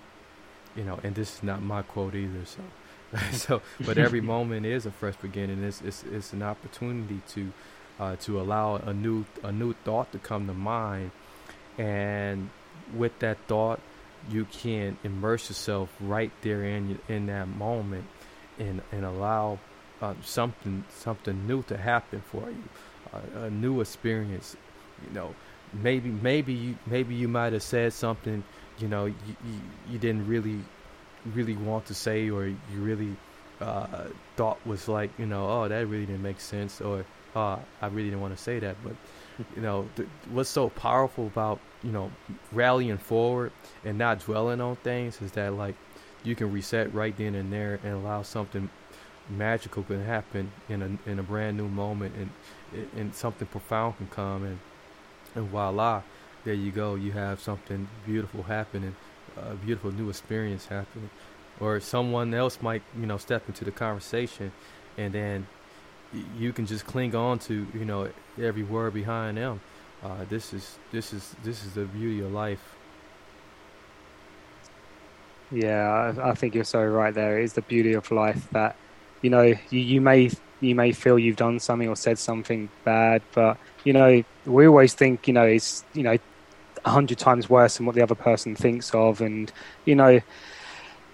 you 0.75 0.83
know, 0.83 0.99
and 1.03 1.15
this 1.15 1.37
is 1.37 1.43
not 1.43 1.61
my 1.61 1.83
quote 1.83 2.15
either. 2.15 2.45
So, 2.45 2.61
so, 3.31 3.61
but 3.85 3.97
every 3.97 4.21
moment 4.35 4.65
is 4.65 4.85
a 4.85 4.91
fresh 4.91 5.15
beginning. 5.15 5.63
It's 5.63 5.81
it's, 5.81 6.03
it's 6.03 6.33
an 6.33 6.43
opportunity 6.43 7.21
to 7.29 7.53
uh, 7.99 8.15
to 8.17 8.41
allow 8.41 8.75
a 8.75 8.93
new 8.93 9.25
a 9.43 9.51
new 9.51 9.73
thought 9.85 10.11
to 10.11 10.19
come 10.19 10.47
to 10.47 10.53
mind, 10.53 11.11
and 11.77 12.49
with 12.93 13.17
that 13.19 13.37
thought, 13.47 13.79
you 14.29 14.45
can 14.45 14.97
immerse 15.03 15.49
yourself 15.49 15.89
right 16.01 16.31
there 16.41 16.63
in 16.63 16.99
in 17.07 17.27
that 17.27 17.47
moment, 17.47 18.05
and 18.59 18.81
and 18.91 19.05
allow 19.05 19.59
uh, 20.01 20.13
something 20.23 20.83
something 20.89 21.47
new 21.47 21.63
to 21.63 21.77
happen 21.77 22.21
for 22.31 22.49
you, 22.49 22.63
uh, 23.13 23.45
a 23.45 23.49
new 23.49 23.81
experience. 23.81 24.55
You 25.07 25.13
know, 25.13 25.35
maybe 25.73 26.09
maybe 26.09 26.53
you 26.53 26.77
maybe 26.85 27.15
you 27.15 27.27
might 27.27 27.53
have 27.53 27.63
said 27.63 27.93
something 27.93 28.43
you 28.79 28.87
know 28.87 29.05
you, 29.05 29.15
you, 29.27 29.59
you 29.91 29.97
didn't 29.99 30.27
really 30.27 30.59
really 31.33 31.55
want 31.55 31.85
to 31.85 31.93
say 31.93 32.29
or 32.29 32.45
you 32.45 32.57
really 32.73 33.15
uh, 33.61 34.05
thought 34.35 34.57
was 34.65 34.87
like 34.87 35.09
you 35.17 35.25
know 35.25 35.49
oh 35.49 35.67
that 35.67 35.87
really 35.87 36.05
didn't 36.05 36.21
make 36.21 36.39
sense 36.39 36.81
or 36.81 37.05
oh 37.35 37.59
I 37.81 37.87
really 37.87 38.09
didn't 38.09 38.21
want 38.21 38.35
to 38.35 38.41
say 38.41 38.59
that 38.59 38.75
but 38.83 38.95
you 39.55 39.61
know 39.61 39.87
th- 39.95 40.07
what's 40.31 40.49
so 40.49 40.69
powerful 40.69 41.27
about 41.27 41.59
you 41.83 41.91
know 41.91 42.11
rallying 42.51 42.97
forward 42.97 43.51
and 43.83 43.97
not 43.97 44.19
dwelling 44.19 44.61
on 44.61 44.75
things 44.77 45.21
is 45.21 45.31
that 45.33 45.53
like 45.53 45.75
you 46.23 46.35
can 46.35 46.51
reset 46.51 46.93
right 46.93 47.15
then 47.17 47.35
and 47.35 47.51
there 47.51 47.79
and 47.83 47.93
allow 47.93 48.21
something 48.21 48.69
magical 49.29 49.83
can 49.83 50.03
happen 50.05 50.51
in 50.69 50.81
a 50.81 51.09
in 51.09 51.19
a 51.19 51.23
brand 51.23 51.57
new 51.57 51.67
moment 51.67 52.15
and 52.15 52.87
and 52.95 53.15
something 53.15 53.47
profound 53.47 53.97
can 53.97 54.07
come 54.07 54.43
and 54.43 54.59
and 55.35 55.49
voila 55.49 56.01
there 56.45 56.53
you 56.53 56.71
go. 56.71 56.93
You 56.95 57.11
have 57.13 57.41
something 57.41 57.89
beautiful 58.05 58.43
happening 58.43 58.95
a 59.37 59.55
beautiful 59.55 59.91
new 59.91 60.09
experience 60.09 60.67
happening. 60.67 61.09
Or 61.59 61.79
someone 61.79 62.33
else 62.33 62.61
might 62.61 62.83
you 62.97 63.05
know 63.05 63.17
step 63.17 63.47
into 63.47 63.65
the 63.65 63.71
conversation 63.71 64.51
and 64.97 65.13
then 65.13 65.47
you 66.37 66.53
can 66.53 66.65
just 66.65 66.85
cling 66.85 67.15
on 67.15 67.39
to 67.39 67.67
you 67.73 67.85
know 67.85 68.09
every 68.41 68.63
word 68.63 68.93
behind 68.93 69.37
them. 69.37 69.61
Uh, 70.03 70.25
this 70.29 70.53
is 70.53 70.77
this 70.91 71.13
is 71.13 71.35
this 71.43 71.65
is 71.65 71.73
the 71.73 71.85
beauty 71.85 72.21
of 72.21 72.31
life. 72.31 72.75
Yeah, 75.51 76.13
I, 76.17 76.31
I 76.31 76.33
think 76.33 76.55
you're 76.55 76.63
so 76.63 76.83
right 76.83 77.13
there. 77.13 77.39
It 77.39 77.45
is 77.45 77.53
the 77.53 77.61
beauty 77.61 77.93
of 77.93 78.11
life 78.11 78.49
that, 78.51 78.75
you 79.21 79.29
know, 79.29 79.53
you, 79.69 79.79
you 79.79 80.01
may 80.01 80.31
you 80.61 80.75
may 80.75 80.91
feel 80.91 81.19
you've 81.19 81.35
done 81.35 81.59
something 81.59 81.87
or 81.87 81.95
said 81.95 82.17
something 82.17 82.69
bad, 82.83 83.21
but 83.33 83.57
you 83.83 83.93
know, 83.93 84.23
we 84.45 84.67
always 84.67 84.93
think, 84.93 85.27
you 85.27 85.33
know, 85.33 85.45
it's 85.45 85.83
you 85.93 86.03
know, 86.03 86.17
a 86.83 86.89
hundred 86.89 87.17
times 87.17 87.49
worse 87.49 87.77
than 87.77 87.85
what 87.85 87.95
the 87.95 88.01
other 88.01 88.15
person 88.15 88.55
thinks 88.55 88.93
of, 88.93 89.21
and 89.21 89.51
you 89.85 89.95
know, 89.95 90.19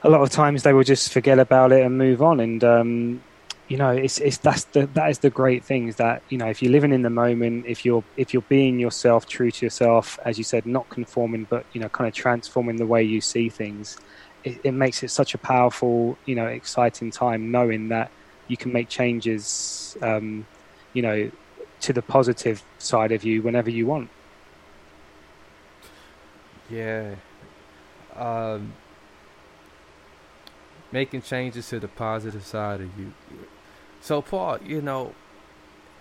a 0.04 0.10
lot 0.10 0.22
of 0.22 0.30
times 0.30 0.64
they 0.64 0.74
will 0.74 0.84
just 0.84 1.12
forget 1.12 1.40
about 1.40 1.72
it 1.72 1.86
and 1.86 1.98
move 1.98 2.22
on. 2.22 2.40
And 2.40 2.64
um, 2.64 3.24
you 3.68 3.78
know, 3.78 3.90
it's 3.90 4.20
it's 4.20 4.38
that's 4.38 4.66
the 4.66 4.88
that 4.94 5.10
is 5.10 5.20
the 5.20 5.30
great 5.30 5.64
thing 5.64 5.88
is 5.88 5.96
that 5.98 6.22
you 6.30 6.38
know, 6.38 6.48
if 6.48 6.62
you're 6.62 6.72
living 6.72 6.94
in 6.94 7.02
the 7.02 7.10
moment, 7.10 7.66
if 7.68 7.86
you're 7.86 8.04
if 8.18 8.34
you're 8.34 8.44
being 8.44 8.80
yourself, 8.80 9.28
true 9.28 9.52
to 9.52 9.66
yourself, 9.66 10.20
as 10.26 10.38
you 10.38 10.44
said, 10.44 10.66
not 10.66 10.90
conforming, 10.90 11.46
but 11.50 11.66
you 11.74 11.82
know, 11.82 11.90
kind 11.90 12.08
of 12.08 12.14
transforming 12.14 12.78
the 12.78 12.86
way 12.86 13.04
you 13.04 13.22
see 13.22 13.50
things 13.50 13.98
it, 14.44 14.62
it 14.64 14.72
makes 14.72 15.04
it 15.04 15.10
such 15.10 15.34
a 15.34 15.38
powerful, 15.38 16.18
you 16.26 16.36
know, 16.36 16.48
exciting 16.48 17.12
time 17.12 17.52
knowing 17.52 17.90
that 17.90 18.12
you 18.48 18.58
can 18.58 18.74
make 18.74 18.90
changes, 18.90 19.98
um, 20.02 20.46
you 20.94 21.02
know, 21.02 21.32
to 21.82 21.94
the 21.94 22.02
positive 22.02 22.64
side 22.78 23.12
of 23.12 23.24
you 23.24 23.42
whenever 23.42 23.70
you 23.70 23.86
want. 23.88 24.10
Yeah. 26.70 27.16
Um, 28.16 28.74
making 30.92 31.22
changes 31.22 31.70
to 31.70 31.80
the 31.80 31.88
positive 31.88 32.46
side 32.46 32.82
of 32.82 33.00
you. 33.00 33.14
So 34.02 34.22
Paul, 34.22 34.60
you 34.64 34.82
know, 34.82 35.14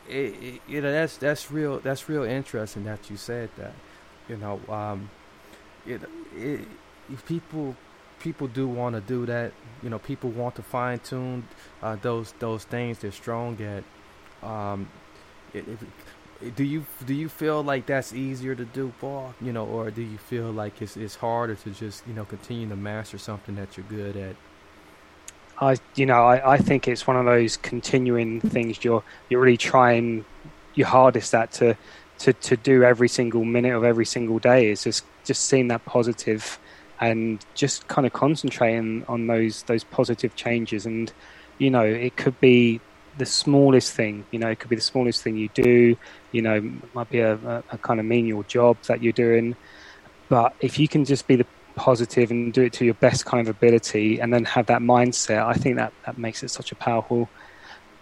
it, 0.08 0.34
it, 0.42 0.60
you 0.66 0.80
know 0.80 0.90
that's 0.90 1.16
that's 1.18 1.50
real 1.50 1.78
that's 1.78 2.08
real 2.08 2.24
interesting 2.24 2.84
that 2.84 3.10
you 3.10 3.16
said 3.16 3.50
that. 3.56 3.74
You 4.28 4.36
know, 4.36 4.60
um, 4.68 5.10
it, 5.86 6.02
it, 6.36 6.66
people 7.26 7.76
people 8.20 8.46
do 8.46 8.68
want 8.68 8.94
to 8.94 9.00
do 9.00 9.26
that. 9.26 9.52
You 9.82 9.90
know, 9.90 9.98
people 9.98 10.30
want 10.30 10.54
to 10.56 10.62
fine 10.62 11.00
tune 11.00 11.48
uh, 11.82 11.96
those 11.96 12.32
those 12.38 12.64
things 12.64 12.98
they're 12.98 13.12
strong 13.12 13.58
at. 13.60 14.48
Um, 14.48 14.88
it, 15.52 15.66
it, 15.68 16.56
do 16.56 16.64
you 16.64 16.86
do 17.04 17.14
you 17.14 17.28
feel 17.28 17.62
like 17.62 17.86
that's 17.86 18.12
easier 18.12 18.54
to 18.54 18.64
do, 18.64 18.92
Paul? 19.00 19.34
You 19.40 19.52
know, 19.52 19.66
or 19.66 19.90
do 19.90 20.02
you 20.02 20.18
feel 20.18 20.50
like 20.50 20.80
it's 20.80 20.96
it's 20.96 21.16
harder 21.16 21.54
to 21.56 21.70
just 21.70 22.06
you 22.06 22.14
know 22.14 22.24
continue 22.24 22.68
to 22.68 22.76
master 22.76 23.18
something 23.18 23.56
that 23.56 23.76
you're 23.76 23.86
good 23.86 24.16
at? 24.16 24.36
I, 25.60 25.76
you 25.94 26.06
know, 26.06 26.24
I, 26.24 26.54
I 26.54 26.56
think 26.56 26.88
it's 26.88 27.06
one 27.06 27.16
of 27.16 27.26
those 27.26 27.56
continuing 27.58 28.40
things 28.40 28.82
you're 28.82 29.02
you're 29.28 29.40
really 29.40 29.58
trying 29.58 30.24
your 30.74 30.86
hardest 30.86 31.34
at 31.34 31.52
to 31.52 31.76
to 32.20 32.32
to 32.32 32.56
do 32.56 32.84
every 32.84 33.08
single 33.08 33.44
minute 33.44 33.74
of 33.74 33.84
every 33.84 34.06
single 34.06 34.38
day. 34.38 34.70
Is 34.70 34.84
just 34.84 35.04
just 35.24 35.44
seeing 35.44 35.68
that 35.68 35.84
positive 35.84 36.58
and 37.00 37.44
just 37.54 37.88
kind 37.88 38.06
of 38.06 38.12
concentrating 38.12 39.04
on 39.08 39.26
those 39.26 39.62
those 39.64 39.84
positive 39.84 40.36
changes. 40.36 40.86
And 40.86 41.12
you 41.58 41.70
know, 41.70 41.84
it 41.84 42.16
could 42.16 42.38
be 42.40 42.80
the 43.18 43.26
smallest 43.26 43.92
thing. 43.92 44.24
You 44.30 44.38
know, 44.38 44.48
it 44.48 44.58
could 44.58 44.70
be 44.70 44.76
the 44.76 44.82
smallest 44.82 45.22
thing 45.22 45.36
you 45.36 45.48
do. 45.54 45.96
You 46.32 46.42
know, 46.42 46.72
might 46.94 47.10
be 47.10 47.20
a, 47.20 47.34
a, 47.34 47.64
a 47.70 47.78
kind 47.78 48.00
of 48.00 48.06
menial 48.06 48.42
job 48.44 48.76
that 48.86 49.02
you're 49.02 49.12
doing. 49.12 49.56
But 50.28 50.54
if 50.60 50.78
you 50.78 50.86
can 50.86 51.04
just 51.04 51.26
be 51.26 51.36
the 51.36 51.46
positive 51.74 52.30
and 52.30 52.52
do 52.52 52.62
it 52.62 52.72
to 52.74 52.84
your 52.84 52.94
best 52.94 53.24
kind 53.24 53.48
of 53.48 53.56
ability 53.56 54.20
and 54.20 54.32
then 54.32 54.44
have 54.44 54.66
that 54.66 54.80
mindset, 54.80 55.44
I 55.44 55.54
think 55.54 55.76
that, 55.76 55.92
that 56.06 56.18
makes 56.18 56.42
it 56.42 56.50
such 56.50 56.72
a 56.72 56.74
powerful 56.74 57.28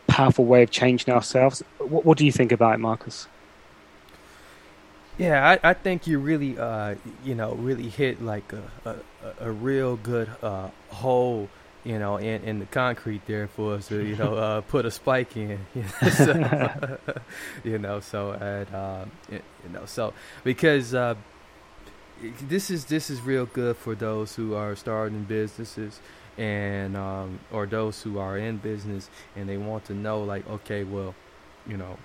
powerful 0.09 0.47
way 0.47 0.63
of 0.63 0.71
changing 0.71 1.13
ourselves. 1.13 1.63
What, 1.79 2.05
what 2.05 2.19
do 2.19 2.25
you 2.25 2.33
think 2.33 2.51
about 2.51 2.75
it, 2.75 2.79
Marcus? 2.79 3.29
Yeah, 5.19 5.59
I, 5.63 5.71
I 5.71 5.75
think 5.75 6.07
you 6.07 6.21
really, 6.21 6.57
uh, 6.57 6.95
you 7.25 7.35
know, 7.35 7.55
really 7.55 7.89
hit 7.89 8.23
like 8.23 8.53
a, 8.53 8.63
a, 8.89 8.97
a 9.41 9.51
real 9.51 9.97
good 9.97 10.31
uh, 10.43 10.69
hole, 10.91 11.49
you 11.85 11.99
know, 11.99 12.19
in, 12.19 12.43
in 12.45 12.59
the 12.61 12.67
concrete 12.67 13.27
there 13.27 13.49
for 13.49 13.75
us 13.75 13.89
to, 13.89 14.05
you 14.05 14.15
know, 14.15 14.35
uh, 14.37 14.61
put 14.63 14.87
a 14.87 14.93
spike 14.93 15.37
in, 15.37 15.59
you 15.75 15.83
know, 15.83 16.09
so, 16.11 16.99
you 17.65 17.79
know, 17.79 18.01
so 18.01 18.31
and 18.33 18.73
uh, 18.73 19.05
you 19.31 19.41
know, 19.73 19.87
so 19.87 20.15
because 20.45 20.95
uh, 20.95 21.17
this 22.43 22.71
is 22.71 22.85
this 22.85 23.11
is 23.11 23.21
real 23.21 23.47
good 23.47 23.77
for 23.77 23.97
those 23.97 24.37
who 24.37 24.55
are 24.55 24.77
starting 24.77 25.25
businesses 25.25 26.01
and 26.37 26.97
um, 26.97 27.41
or 27.51 27.67
those 27.67 28.03
who 28.03 28.19
are 28.19 28.39
in 28.39 28.59
business 28.59 29.11
and 29.35 29.49
they 29.49 29.57
want 29.57 29.85
to 29.87 29.95
know 29.95 30.23
like, 30.23 30.49
okay, 30.49 30.85
well, 30.85 31.15
you 31.67 31.77
know, 31.77 31.99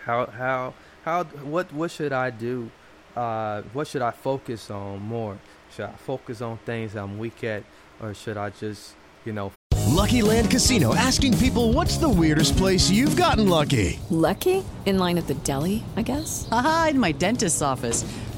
how 0.00 0.26
how 0.26 0.74
how 1.04 1.24
what 1.24 1.72
what 1.72 1.90
should 1.90 2.12
I 2.12 2.30
do? 2.30 2.70
Uh, 3.16 3.62
what 3.72 3.86
should 3.86 4.02
I 4.02 4.10
focus 4.10 4.70
on 4.70 5.00
more? 5.00 5.38
Should 5.74 5.86
I 5.86 5.92
focus 5.92 6.40
on 6.40 6.58
things 6.58 6.94
I'm 6.94 7.18
weak 7.18 7.42
at, 7.44 7.64
or 8.00 8.14
should 8.14 8.36
I 8.36 8.50
just 8.50 8.94
you 9.24 9.32
know? 9.32 9.52
Lucky 9.88 10.22
Land 10.22 10.50
Casino 10.50 10.94
asking 10.94 11.36
people, 11.38 11.72
"What's 11.72 11.96
the 11.96 12.08
weirdest 12.08 12.56
place 12.56 12.90
you've 12.90 13.16
gotten 13.16 13.48
lucky?" 13.48 13.98
Lucky? 14.10 14.64
In 14.86 14.98
line 14.98 15.18
at 15.18 15.26
the 15.26 15.34
deli, 15.34 15.84
I 15.96 16.02
guess? 16.02 16.48
Aha, 16.50 16.88
in 16.90 16.98
my 16.98 17.12
dentist's 17.12 17.62
office. 17.62 18.04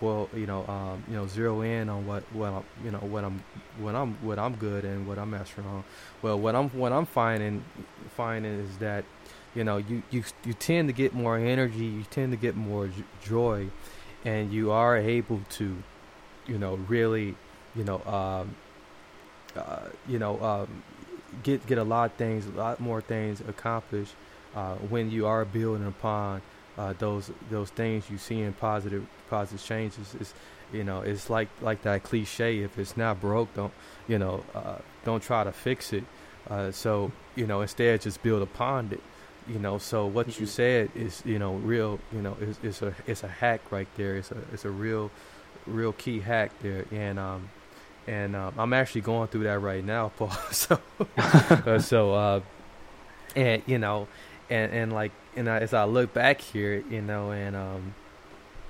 boil 0.00 0.28
you 0.34 0.46
know 0.46 0.66
um, 0.66 1.04
you 1.08 1.14
know 1.14 1.26
zero 1.26 1.60
in 1.60 1.88
on 1.88 2.06
what 2.06 2.22
what 2.32 2.52
I'm, 2.52 2.64
you 2.84 2.90
know 2.90 2.98
what 2.98 3.24
I'm 3.24 3.42
what 3.78 3.94
I'm 3.94 4.14
what 4.22 4.38
I'm 4.38 4.56
good 4.56 4.84
and 4.84 5.06
what 5.06 5.18
I'm 5.18 5.30
master 5.30 5.62
on. 5.62 5.84
Well, 6.22 6.38
what 6.38 6.54
I'm 6.54 6.70
what 6.70 6.92
I'm 6.92 7.06
finding 7.06 7.64
finding 8.16 8.60
is 8.60 8.78
that 8.78 9.04
you 9.54 9.64
know 9.64 9.76
you 9.76 10.02
you 10.10 10.24
you 10.44 10.54
tend 10.54 10.88
to 10.88 10.92
get 10.92 11.12
more 11.14 11.36
energy, 11.36 11.84
you 11.84 12.04
tend 12.10 12.32
to 12.32 12.36
get 12.36 12.56
more 12.56 12.90
joy, 13.22 13.68
and 14.24 14.52
you 14.52 14.70
are 14.70 14.96
able 14.96 15.40
to 15.50 15.76
you 16.46 16.58
know 16.58 16.74
really 16.88 17.36
you 17.74 17.84
know 17.84 18.00
um, 18.04 18.56
uh, 19.56 19.88
you 20.08 20.18
know 20.18 20.42
um, 20.42 20.82
get 21.42 21.66
get 21.66 21.78
a 21.78 21.84
lot 21.84 22.10
of 22.10 22.16
things, 22.16 22.46
a 22.46 22.50
lot 22.50 22.80
more 22.80 23.00
things 23.00 23.40
accomplished 23.40 24.14
uh, 24.54 24.74
when 24.76 25.10
you 25.10 25.26
are 25.26 25.44
building 25.44 25.86
upon 25.86 26.42
uh, 26.78 26.94
those 26.98 27.30
those 27.50 27.70
things 27.70 28.10
you 28.10 28.18
see 28.18 28.40
in 28.40 28.52
positive 28.52 29.06
positive 29.30 29.64
changes. 29.64 30.14
It's 30.20 30.34
you 30.72 30.84
know 30.84 31.00
it's 31.00 31.30
like 31.30 31.48
like 31.62 31.82
that 31.82 32.02
cliche. 32.02 32.58
If 32.58 32.78
it's 32.78 32.96
not 32.96 33.20
broke, 33.20 33.54
don't 33.54 33.72
you 34.08 34.18
know 34.18 34.44
uh, 34.54 34.76
don't 35.04 35.22
try 35.22 35.44
to 35.44 35.52
fix 35.52 35.92
it. 35.92 36.04
Uh, 36.48 36.70
so 36.72 37.12
you 37.36 37.46
know 37.46 37.62
instead 37.62 38.00
just 38.02 38.22
build 38.22 38.42
upon 38.42 38.90
it. 38.92 39.00
You 39.48 39.58
know 39.58 39.78
so 39.78 40.06
what 40.06 40.38
you 40.38 40.46
said 40.46 40.90
is 40.94 41.22
you 41.24 41.38
know 41.38 41.54
real. 41.54 41.98
You 42.12 42.22
know 42.22 42.36
it's, 42.40 42.58
it's 42.62 42.82
a 42.82 42.94
it's 43.06 43.22
a 43.22 43.28
hack 43.28 43.60
right 43.70 43.88
there. 43.96 44.16
It's 44.16 44.30
a 44.30 44.38
it's 44.52 44.64
a 44.64 44.70
real 44.70 45.10
real 45.66 45.92
key 45.92 46.20
hack 46.20 46.50
there 46.62 46.86
and 46.90 47.18
um 47.18 47.48
and 48.06 48.34
um, 48.34 48.54
I'm 48.58 48.72
actually 48.72 49.02
going 49.02 49.28
through 49.28 49.44
that 49.44 49.60
right 49.60 49.84
now, 49.84 50.08
Paul. 50.16 50.30
so, 50.50 50.80
uh, 51.16 51.78
so, 51.78 52.14
uh, 52.14 52.40
and 53.36 53.62
you 53.66 53.78
know, 53.78 54.08
and 54.48 54.72
and 54.72 54.92
like, 54.92 55.12
and 55.36 55.48
I, 55.48 55.58
as 55.58 55.74
I 55.74 55.84
look 55.84 56.12
back 56.12 56.40
here, 56.40 56.82
you 56.90 57.02
know, 57.02 57.30
and 57.30 57.54
um, 57.54 57.94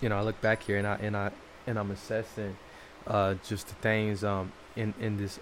you 0.00 0.08
know, 0.08 0.16
I 0.16 0.22
look 0.22 0.40
back 0.40 0.62
here 0.62 0.78
and 0.78 0.86
I 0.86 0.94
and 0.96 1.16
I 1.16 1.30
and 1.66 1.78
I'm 1.78 1.90
assessing, 1.90 2.56
uh, 3.06 3.34
just 3.46 3.68
the 3.68 3.74
things 3.74 4.24
um 4.24 4.52
in 4.76 4.94
in 5.00 5.16
this 5.16 5.38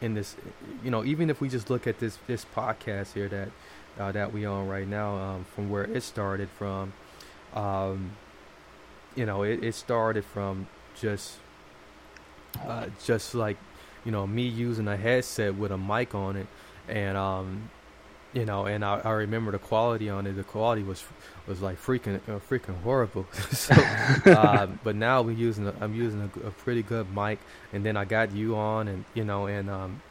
in 0.00 0.14
this, 0.14 0.36
you 0.84 0.90
know, 0.90 1.04
even 1.04 1.30
if 1.30 1.40
we 1.40 1.48
just 1.48 1.70
look 1.70 1.86
at 1.86 1.98
this 1.98 2.18
this 2.26 2.44
podcast 2.54 3.12
here 3.14 3.28
that 3.28 3.48
uh, 3.98 4.12
that 4.12 4.32
we 4.32 4.44
on 4.44 4.68
right 4.68 4.86
now, 4.86 5.16
um, 5.16 5.44
from 5.54 5.70
where 5.70 5.84
it 5.84 6.02
started 6.02 6.48
from, 6.50 6.92
um, 7.54 8.12
you 9.14 9.24
know, 9.24 9.42
it, 9.42 9.64
it 9.64 9.74
started 9.74 10.24
from 10.24 10.66
just 10.94 11.38
uh, 12.64 12.86
just 13.04 13.34
like 13.34 13.56
you 14.04 14.12
know 14.12 14.26
me 14.26 14.46
using 14.46 14.88
a 14.88 14.96
headset 14.96 15.54
with 15.54 15.72
a 15.72 15.78
mic 15.78 16.14
on 16.14 16.36
it 16.36 16.46
and 16.88 17.16
um 17.16 17.68
you 18.36 18.44
know 18.44 18.66
and 18.66 18.84
I, 18.84 19.00
I 19.02 19.12
remember 19.12 19.50
the 19.50 19.58
quality 19.58 20.10
on 20.10 20.26
it 20.26 20.32
the 20.32 20.44
quality 20.44 20.82
was 20.82 21.02
was 21.46 21.62
like 21.62 21.80
freaking 21.80 22.16
uh, 22.28 22.38
freaking 22.50 22.80
horrible. 22.82 23.26
So 23.50 23.74
uh, 24.30 24.66
but 24.84 24.94
now 24.94 25.22
we're 25.22 25.30
using 25.48 25.66
a, 25.66 25.74
I'm 25.80 25.94
using 25.94 26.20
a, 26.20 26.48
a 26.48 26.50
pretty 26.50 26.82
good 26.82 27.12
mic 27.14 27.38
and 27.72 27.84
then 27.84 27.96
I 27.96 28.04
got 28.04 28.32
you 28.32 28.54
on 28.56 28.88
and 28.88 29.04
you 29.14 29.24
know 29.24 29.46
and 29.46 29.70
um 29.70 30.02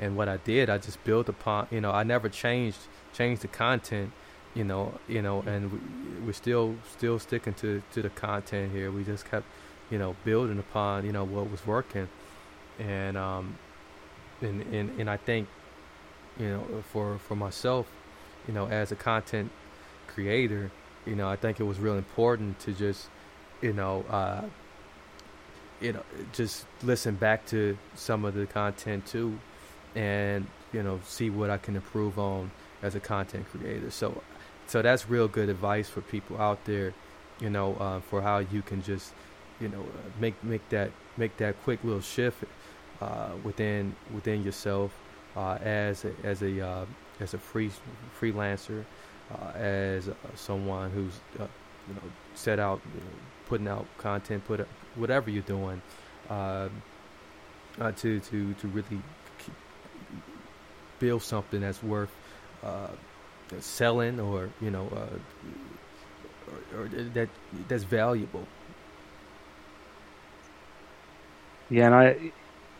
and 0.00 0.16
what 0.16 0.28
I 0.30 0.38
did 0.38 0.70
I 0.70 0.78
just 0.78 1.04
built 1.04 1.28
upon 1.28 1.68
you 1.70 1.82
know 1.82 1.90
I 1.90 2.04
never 2.04 2.30
changed 2.30 2.78
changed 3.12 3.42
the 3.42 3.48
content 3.48 4.12
you 4.54 4.64
know 4.64 4.94
you 5.06 5.20
know 5.20 5.42
and 5.42 5.70
we, 5.70 5.78
we're 6.26 6.32
still 6.32 6.76
still 6.96 7.18
sticking 7.18 7.52
to 7.54 7.82
to 7.92 8.00
the 8.00 8.10
content 8.10 8.72
here. 8.72 8.90
We 8.90 9.04
just 9.04 9.30
kept 9.30 9.44
you 9.90 9.98
know 9.98 10.16
building 10.24 10.58
upon 10.58 11.04
you 11.04 11.12
know 11.12 11.24
what 11.24 11.50
was 11.50 11.66
working. 11.66 12.08
And 12.78 13.18
um 13.18 13.58
and 14.40 14.62
and, 14.72 15.00
and 15.00 15.10
I 15.10 15.18
think 15.18 15.48
you 16.38 16.48
know 16.48 16.82
for 16.92 17.18
for 17.18 17.36
myself 17.36 17.86
you 18.46 18.54
know 18.54 18.66
as 18.66 18.92
a 18.92 18.96
content 18.96 19.50
creator 20.06 20.70
you 21.06 21.14
know 21.14 21.28
I 21.28 21.36
think 21.36 21.60
it 21.60 21.64
was 21.64 21.78
real 21.78 21.96
important 21.96 22.58
to 22.60 22.72
just 22.72 23.08
you 23.60 23.72
know 23.72 24.04
uh 24.10 24.42
you 25.80 25.92
know 25.92 26.02
just 26.32 26.66
listen 26.82 27.14
back 27.14 27.46
to 27.46 27.76
some 27.94 28.24
of 28.24 28.34
the 28.34 28.46
content 28.46 29.06
too 29.06 29.38
and 29.94 30.46
you 30.72 30.82
know 30.82 31.00
see 31.04 31.30
what 31.30 31.50
I 31.50 31.58
can 31.58 31.76
improve 31.76 32.18
on 32.18 32.50
as 32.82 32.94
a 32.94 33.00
content 33.00 33.46
creator. 33.50 33.90
So 33.90 34.22
so 34.66 34.82
that's 34.82 35.08
real 35.08 35.28
good 35.28 35.48
advice 35.48 35.88
for 35.88 36.00
people 36.00 36.40
out 36.40 36.64
there 36.64 36.94
you 37.40 37.50
know 37.50 37.74
uh, 37.76 38.00
for 38.00 38.22
how 38.22 38.38
you 38.38 38.62
can 38.62 38.82
just 38.82 39.12
you 39.60 39.68
know 39.68 39.80
uh, 39.80 40.10
make 40.20 40.42
make 40.42 40.68
that 40.70 40.90
make 41.16 41.36
that 41.36 41.60
quick 41.62 41.82
little 41.84 42.00
shift 42.00 42.44
uh, 43.00 43.30
within 43.42 43.94
within 44.12 44.42
yourself 44.42 44.92
as 45.36 46.04
a, 46.04 46.12
as 46.24 46.42
a 46.42 46.60
uh, 46.66 46.86
as 47.20 47.34
a 47.34 47.38
free 47.38 47.70
freelancer 48.20 48.84
uh, 49.32 49.50
as 49.56 50.08
uh, 50.08 50.14
someone 50.34 50.90
who's 50.90 51.20
uh, 51.40 51.46
you 51.88 51.94
know 51.94 52.02
set 52.34 52.58
out 52.58 52.80
you 52.94 53.00
know, 53.00 53.06
putting 53.46 53.68
out 53.68 53.86
content 53.98 54.44
put 54.46 54.66
whatever 54.96 55.30
you're 55.30 55.42
doing 55.42 55.80
uh, 56.30 56.68
uh, 57.80 57.92
to 57.92 58.20
to 58.20 58.54
to 58.54 58.68
really 58.68 59.00
build 60.98 61.22
something 61.22 61.60
that's 61.60 61.82
worth 61.82 62.10
uh, 62.62 62.88
selling 63.60 64.20
or 64.20 64.50
you 64.60 64.70
know 64.70 64.88
uh, 64.94 65.18
or, 66.76 66.82
or 66.84 66.88
that 66.88 67.28
that's 67.68 67.84
valuable. 67.84 68.46
Yeah, 71.70 71.86
and 71.86 71.94
I, 71.94 72.32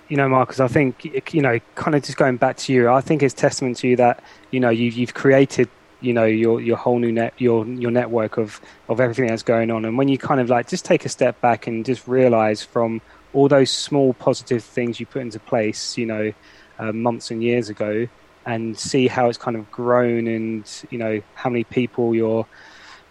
you 0.09 0.17
know, 0.17 0.29
Marcus, 0.29 0.61
I 0.61 0.69
think 0.69 1.33
you 1.33 1.41
know, 1.41 1.59
kind 1.75 1.95
of 1.95 2.03
just 2.03 2.19
going 2.19 2.37
back 2.37 2.57
to 2.59 2.73
you, 2.73 2.91
I 2.91 3.01
think 3.01 3.23
it's 3.23 3.35
testament 3.35 3.79
to 3.79 3.89
you 3.89 3.97
that 3.97 4.23
you 4.51 4.61
know 4.61 4.71
you, 4.71 4.91
you've 4.91 5.15
created 5.15 5.69
you 6.01 6.13
know 6.13 6.25
your 6.25 6.61
your 6.61 6.77
whole 6.77 6.99
new 6.99 7.11
net 7.13 7.33
your 7.39 7.67
your 7.67 7.91
network 7.91 8.37
of 8.37 8.61
of 8.89 9.01
everything 9.01 9.27
that's 9.27 9.43
going 9.43 9.71
on, 9.71 9.85
and 9.85 9.97
when 9.97 10.09
you 10.09 10.19
kind 10.19 10.41
of 10.41 10.49
like 10.49 10.69
just 10.69 10.85
take 10.85 11.05
a 11.05 11.09
step 11.09 11.41
back 11.41 11.67
and 11.67 11.85
just 11.85 12.07
realize 12.07 12.63
from 12.63 13.01
all 13.33 13.49
those 13.49 13.71
small 13.71 14.13
positive 14.15 14.63
things 14.63 15.01
you 15.01 15.07
put 15.07 15.21
into 15.23 15.41
place, 15.41 15.99
you 15.99 16.07
know, 16.07 16.33
uh, 16.79 16.93
months 16.93 17.31
and 17.31 17.43
years 17.43 17.69
ago, 17.69 18.07
and 18.47 18.79
see 18.79 19.09
how 19.09 19.29
it's 19.29 19.39
kind 19.39 19.57
of 19.57 19.71
grown, 19.71 20.27
and 20.27 20.85
you 20.91 20.99
know 20.99 21.21
how 21.35 21.49
many 21.49 21.65
people 21.65 22.15
you're 22.15 22.47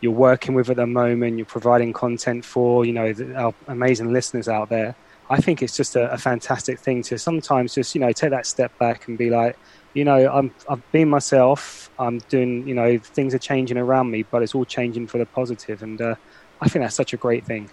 you're 0.03 0.11
working 0.11 0.53
with 0.53 0.69
at 0.69 0.75
the 0.75 0.85
moment, 0.85 1.37
you're 1.37 1.45
providing 1.45 1.93
content 1.93 2.43
for, 2.43 2.83
you 2.83 2.91
know, 2.91 3.13
our 3.37 3.53
amazing 3.69 4.11
listeners 4.11 4.49
out 4.49 4.67
there. 4.67 4.93
I 5.29 5.37
think 5.37 5.61
it's 5.61 5.75
just 5.75 5.95
a, 5.95 6.11
a, 6.11 6.17
fantastic 6.17 6.79
thing 6.79 7.01
to 7.03 7.17
sometimes 7.17 7.73
just 7.73 7.95
you 7.95 8.01
know 8.01 8.11
take 8.11 8.31
that 8.31 8.45
step 8.45 8.77
back 8.77 9.07
and 9.07 9.17
be 9.17 9.29
like, 9.29 9.57
you 9.93 10.03
know, 10.03 10.29
I'm 10.31 10.53
I'm 10.69 10.83
being 10.91 11.09
myself. 11.09 11.89
I'm 11.97 12.19
doing 12.29 12.67
you 12.67 12.75
know 12.75 12.97
things 12.97 13.33
are 13.33 13.39
changing 13.39 13.77
around 13.77 14.11
me, 14.11 14.23
but 14.23 14.43
it's 14.43 14.53
all 14.53 14.65
changing 14.65 15.07
for 15.07 15.17
the 15.17 15.25
positive, 15.25 15.81
and 15.81 16.01
uh, 16.01 16.15
I 16.61 16.67
think 16.67 16.83
that's 16.83 16.95
such 16.95 17.13
a 17.13 17.17
great 17.17 17.45
thing. 17.45 17.69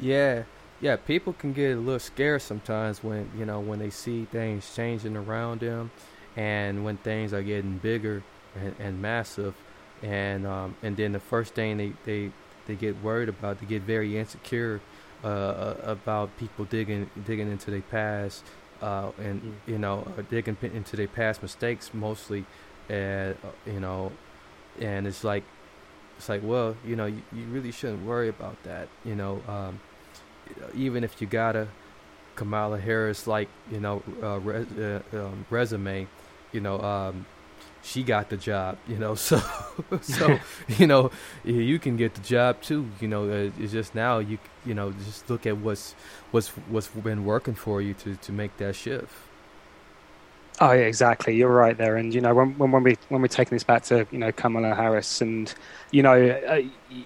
Yeah, 0.00 0.44
yeah. 0.80 0.96
People 0.96 1.32
can 1.32 1.52
get 1.52 1.76
a 1.76 1.80
little 1.80 2.00
scared 2.00 2.42
sometimes 2.42 3.04
when 3.04 3.30
you 3.38 3.44
know 3.44 3.60
when 3.60 3.78
they 3.78 3.90
see 3.90 4.24
things 4.24 4.74
changing 4.74 5.16
around 5.16 5.60
them, 5.60 5.90
and 6.36 6.84
when 6.84 6.96
things 6.96 7.32
are 7.32 7.42
getting 7.42 7.78
bigger 7.78 8.22
and, 8.56 8.74
and 8.80 9.00
massive, 9.00 9.54
and 10.02 10.46
um, 10.46 10.74
and 10.82 10.96
then 10.96 11.12
the 11.12 11.20
first 11.20 11.54
thing 11.54 11.76
they, 11.76 11.92
they 12.04 12.32
they 12.66 12.74
get 12.74 13.00
worried 13.02 13.28
about, 13.28 13.60
they 13.60 13.66
get 13.66 13.82
very 13.82 14.18
insecure 14.18 14.80
uh, 15.24 15.74
about 15.84 16.36
people 16.38 16.64
digging 16.64 17.08
digging 17.24 17.50
into 17.50 17.70
their 17.70 17.82
past 17.82 18.44
uh, 18.82 19.10
and 19.18 19.40
mm. 19.40 19.52
you 19.66 19.78
know 19.78 20.06
digging 20.28 20.56
into 20.62 20.96
their 20.96 21.08
past 21.08 21.42
mistakes 21.42 21.94
mostly, 21.94 22.44
and 22.88 23.36
you 23.66 23.80
know, 23.80 24.12
and 24.80 25.06
it's 25.06 25.24
like 25.24 25.44
it's 26.18 26.28
like 26.28 26.42
well 26.44 26.76
you 26.84 26.96
know 26.96 27.06
you, 27.06 27.22
you 27.32 27.44
really 27.44 27.70
shouldn't 27.70 28.04
worry 28.04 28.28
about 28.28 28.60
that 28.64 28.88
you 29.04 29.14
know 29.14 29.40
um, 29.48 29.80
even 30.74 31.04
if 31.04 31.20
you 31.20 31.26
got 31.26 31.56
a 31.56 31.68
Kamala 32.34 32.78
Harris 32.78 33.26
like 33.26 33.48
you 33.70 33.80
know 33.80 34.02
uh, 34.22 34.40
res- 34.40 34.72
uh, 34.78 35.00
um, 35.12 35.46
resume, 35.48 36.08
you 36.50 36.60
know 36.60 36.80
um, 36.80 37.24
she 37.82 38.02
got 38.02 38.30
the 38.30 38.36
job, 38.36 38.78
you 38.88 38.96
know. 38.96 39.14
So, 39.22 39.40
so 40.02 40.38
you 40.78 40.86
know, 40.86 41.10
you 41.44 41.78
can 41.78 41.96
get 41.96 42.14
the 42.14 42.20
job 42.20 42.60
too. 42.62 42.88
You 43.00 43.08
know, 43.08 43.24
uh, 43.24 43.50
it's 43.58 43.72
just 43.72 43.94
now 43.94 44.18
you 44.18 44.38
you 44.66 44.74
know 44.74 44.92
just 44.92 45.28
look 45.30 45.46
at 45.46 45.56
what's 45.56 45.94
what's 46.30 46.48
what's 46.48 46.88
been 46.88 47.24
working 47.24 47.54
for 47.54 47.80
you 47.80 47.94
to 47.94 48.16
to 48.16 48.32
make 48.32 48.56
that 48.58 48.76
shift. 48.76 49.14
Oh 50.60 50.72
yeah, 50.72 50.82
exactly. 50.82 51.34
You're 51.34 51.50
right 51.52 51.76
there. 51.76 51.96
And 51.96 52.14
you 52.14 52.20
know, 52.20 52.34
when 52.34 52.56
when, 52.58 52.70
when 52.70 52.82
we 52.82 52.96
when 53.08 53.22
we're 53.22 53.28
taking 53.28 53.56
this 53.56 53.64
back 53.64 53.82
to 53.84 54.06
you 54.10 54.18
know 54.18 54.30
Kamala 54.30 54.74
Harris, 54.74 55.20
and 55.20 55.52
you 55.90 56.02
know, 56.02 56.28
uh, 56.28 56.60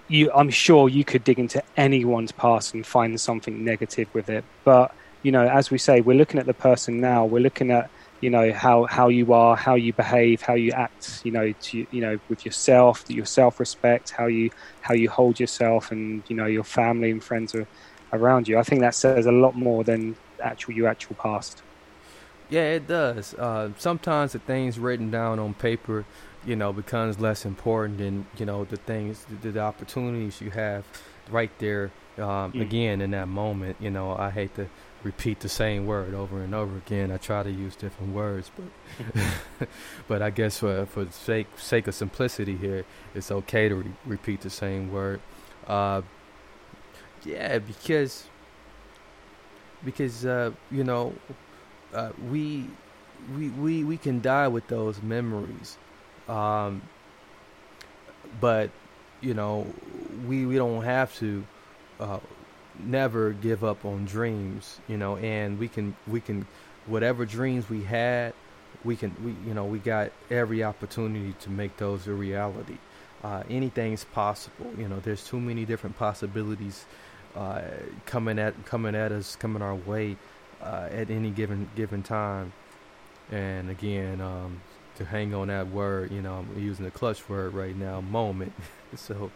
you 0.09 0.31
I'm 0.33 0.49
sure 0.49 0.89
you 0.89 1.05
could 1.05 1.23
dig 1.23 1.39
into 1.39 1.63
anyone's 1.77 2.31
past 2.31 2.73
and 2.73 2.85
find 2.85 3.19
something 3.19 3.63
negative 3.63 4.13
with 4.13 4.29
it. 4.29 4.43
But 4.65 4.93
you 5.23 5.31
know, 5.31 5.47
as 5.47 5.71
we 5.71 5.77
say, 5.77 6.01
we're 6.01 6.17
looking 6.17 6.39
at 6.39 6.45
the 6.45 6.53
person 6.53 6.99
now. 6.99 7.25
We're 7.25 7.41
looking 7.41 7.71
at 7.71 7.89
you 8.21 8.29
know 8.29 8.51
how 8.51 8.85
how 8.85 9.09
you 9.09 9.33
are, 9.33 9.55
how 9.55 9.75
you 9.75 9.93
behave, 9.93 10.41
how 10.41 10.55
you 10.55 10.71
act. 10.71 11.21
You 11.23 11.31
know, 11.31 11.51
to 11.51 11.87
you 11.91 12.01
know 12.01 12.19
with 12.29 12.45
yourself, 12.45 13.03
your 13.07 13.25
self 13.25 13.59
respect, 13.59 14.11
how 14.11 14.25
you 14.25 14.49
how 14.81 14.93
you 14.93 15.09
hold 15.09 15.39
yourself, 15.39 15.91
and 15.91 16.23
you 16.27 16.35
know 16.35 16.45
your 16.45 16.63
family 16.63 17.11
and 17.11 17.23
friends 17.23 17.53
are 17.53 17.67
around 18.13 18.47
you. 18.47 18.57
I 18.57 18.63
think 18.63 18.81
that 18.81 18.95
says 18.95 19.25
a 19.25 19.31
lot 19.31 19.55
more 19.55 19.83
than 19.83 20.15
actual 20.41 20.73
your 20.73 20.87
actual 20.87 21.15
past. 21.15 21.61
Yeah, 22.49 22.71
it 22.71 22.87
does. 22.87 23.33
Uh, 23.33 23.71
sometimes 23.77 24.31
the 24.31 24.39
things 24.39 24.79
written 24.79 25.11
down 25.11 25.37
on 25.37 25.53
paper, 25.53 26.05
you 26.45 26.55
know, 26.55 26.71
becomes 26.71 27.19
less 27.19 27.45
important 27.45 27.97
than 27.97 28.25
you 28.37 28.45
know 28.45 28.65
the 28.65 28.77
things, 28.77 29.25
the, 29.41 29.51
the 29.51 29.59
opportunities 29.59 30.41
you 30.41 30.51
have 30.51 30.85
right 31.29 31.51
there. 31.59 31.91
Um, 32.17 32.51
mm. 32.51 32.61
Again, 32.61 33.01
in 33.01 33.11
that 33.11 33.27
moment, 33.27 33.77
you 33.79 33.91
know, 33.91 34.15
I 34.17 34.31
hate 34.31 34.55
to 34.55 34.67
repeat 35.03 35.39
the 35.39 35.49
same 35.49 35.85
word 35.85 36.13
over 36.13 36.41
and 36.41 36.53
over 36.53 36.77
again. 36.77 37.11
I 37.11 37.17
try 37.17 37.43
to 37.43 37.51
use 37.51 37.75
different 37.75 38.13
words, 38.13 38.51
but 38.55 39.69
but 40.07 40.21
I 40.21 40.29
guess 40.29 40.59
for 40.59 40.85
for 40.85 41.09
sake 41.11 41.47
sake 41.57 41.87
of 41.87 41.95
simplicity 41.95 42.55
here, 42.55 42.85
it's 43.15 43.31
okay 43.31 43.69
to 43.69 43.75
re- 43.75 43.93
repeat 44.05 44.41
the 44.41 44.49
same 44.49 44.91
word. 44.91 45.21
Uh, 45.67 46.01
yeah, 47.23 47.59
because 47.59 48.25
because 49.83 50.25
uh, 50.25 50.51
you 50.71 50.83
know 50.83 51.13
uh, 51.93 52.11
we 52.29 52.67
we 53.35 53.49
we 53.49 53.83
we 53.83 53.97
can 53.97 54.21
die 54.21 54.47
with 54.47 54.67
those 54.67 55.01
memories, 55.01 55.77
um, 56.27 56.81
but 58.39 58.69
you 59.21 59.33
know 59.33 59.67
we 60.27 60.45
we 60.45 60.55
don't 60.55 60.83
have 60.83 61.15
to 61.17 61.45
uh, 61.99 62.19
never 62.83 63.31
give 63.31 63.63
up 63.63 63.85
on 63.85 64.05
dreams. 64.05 64.79
You 64.87 64.97
know, 64.97 65.17
and 65.17 65.59
we 65.59 65.67
can 65.67 65.95
we 66.07 66.21
can 66.21 66.45
whatever 66.85 67.25
dreams 67.25 67.69
we 67.69 67.83
had, 67.83 68.33
we 68.83 68.95
can 68.95 69.15
we 69.23 69.35
you 69.47 69.53
know 69.53 69.65
we 69.65 69.79
got 69.79 70.11
every 70.29 70.63
opportunity 70.63 71.33
to 71.41 71.49
make 71.49 71.77
those 71.77 72.07
a 72.07 72.13
reality. 72.13 72.77
Uh, 73.23 73.43
anything's 73.49 74.03
possible. 74.03 74.71
You 74.77 74.87
know, 74.87 74.99
there's 74.99 75.25
too 75.25 75.39
many 75.39 75.65
different 75.65 75.97
possibilities 75.97 76.85
uh, 77.35 77.61
coming 78.05 78.39
at 78.39 78.65
coming 78.65 78.95
at 78.95 79.11
us, 79.11 79.35
coming 79.35 79.61
our 79.61 79.75
way 79.75 80.17
uh, 80.61 80.89
at 80.91 81.09
any 81.09 81.31
given 81.31 81.69
given 81.75 82.03
time. 82.03 82.53
And 83.31 83.69
again, 83.69 84.21
um, 84.21 84.61
to 84.95 85.05
hang 85.05 85.33
on 85.33 85.49
that 85.49 85.67
word, 85.67 86.11
you 86.11 86.21
know, 86.21 86.35
I'm 86.35 86.61
using 86.61 86.85
the 86.85 86.91
clutch 86.91 87.27
word 87.27 87.53
right 87.53 87.75
now, 87.75 88.01
moment. 88.01 88.53
so. 88.95 89.31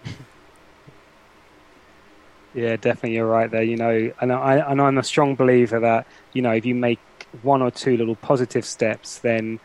Yeah, 2.53 2.75
definitely, 2.75 3.15
you're 3.15 3.27
right 3.27 3.49
there. 3.49 3.63
You 3.63 3.77
know, 3.77 4.11
and 4.19 4.31
I 4.31 4.57
and 4.57 4.81
I'm 4.81 4.97
a 4.97 5.03
strong 5.03 5.35
believer 5.35 5.79
that 5.79 6.07
you 6.33 6.41
know 6.41 6.51
if 6.51 6.65
you 6.65 6.75
make 6.75 6.99
one 7.41 7.61
or 7.61 7.71
two 7.71 7.95
little 7.97 8.15
positive 8.15 8.65
steps, 8.65 9.19
then 9.19 9.59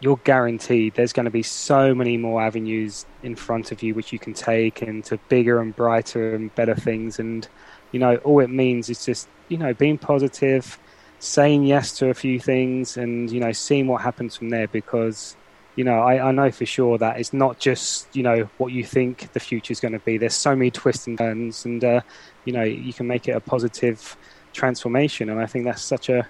you're 0.00 0.18
guaranteed 0.24 0.94
there's 0.94 1.12
going 1.12 1.24
to 1.26 1.30
be 1.32 1.42
so 1.42 1.94
many 1.94 2.16
more 2.18 2.42
avenues 2.42 3.06
in 3.22 3.36
front 3.36 3.72
of 3.72 3.82
you 3.82 3.94
which 3.94 4.12
you 4.12 4.18
can 4.18 4.34
take 4.34 4.82
into 4.82 5.18
bigger 5.28 5.60
and 5.60 5.76
brighter 5.76 6.34
and 6.34 6.54
better 6.54 6.74
things. 6.74 7.18
And 7.18 7.48
you 7.92 8.00
know, 8.00 8.16
all 8.18 8.40
it 8.40 8.50
means 8.50 8.88
is 8.90 9.04
just 9.04 9.28
you 9.48 9.58
know 9.58 9.74
being 9.74 9.98
positive, 9.98 10.78
saying 11.18 11.64
yes 11.64 11.92
to 11.98 12.10
a 12.10 12.14
few 12.14 12.38
things 12.40 12.96
and 12.96 13.30
you 13.32 13.40
know 13.40 13.52
seeing 13.52 13.86
what 13.88 14.02
happens 14.02 14.36
from 14.36 14.50
there 14.50 14.68
because 14.68 15.36
you 15.76 15.84
know 15.84 16.00
I, 16.00 16.28
I 16.28 16.32
know 16.32 16.50
for 16.50 16.66
sure 16.66 16.98
that 16.98 17.18
it's 17.18 17.32
not 17.32 17.58
just 17.58 18.14
you 18.14 18.22
know 18.22 18.48
what 18.58 18.72
you 18.72 18.84
think 18.84 19.32
the 19.32 19.40
future 19.40 19.72
is 19.72 19.80
going 19.80 19.92
to 19.92 19.98
be. 20.00 20.18
There's 20.18 20.34
so 20.34 20.54
many 20.54 20.70
twists 20.70 21.06
and 21.06 21.18
turns 21.18 21.64
and 21.64 21.82
uh, 21.84 22.00
you 22.44 22.52
know 22.52 22.62
you 22.62 22.92
can 22.92 23.06
make 23.06 23.28
it 23.28 23.32
a 23.32 23.40
positive 23.40 24.16
transformation. 24.52 25.30
And 25.30 25.40
i 25.40 25.46
think 25.46 25.64
that's 25.64 25.82
such 25.82 26.08
a 26.08 26.28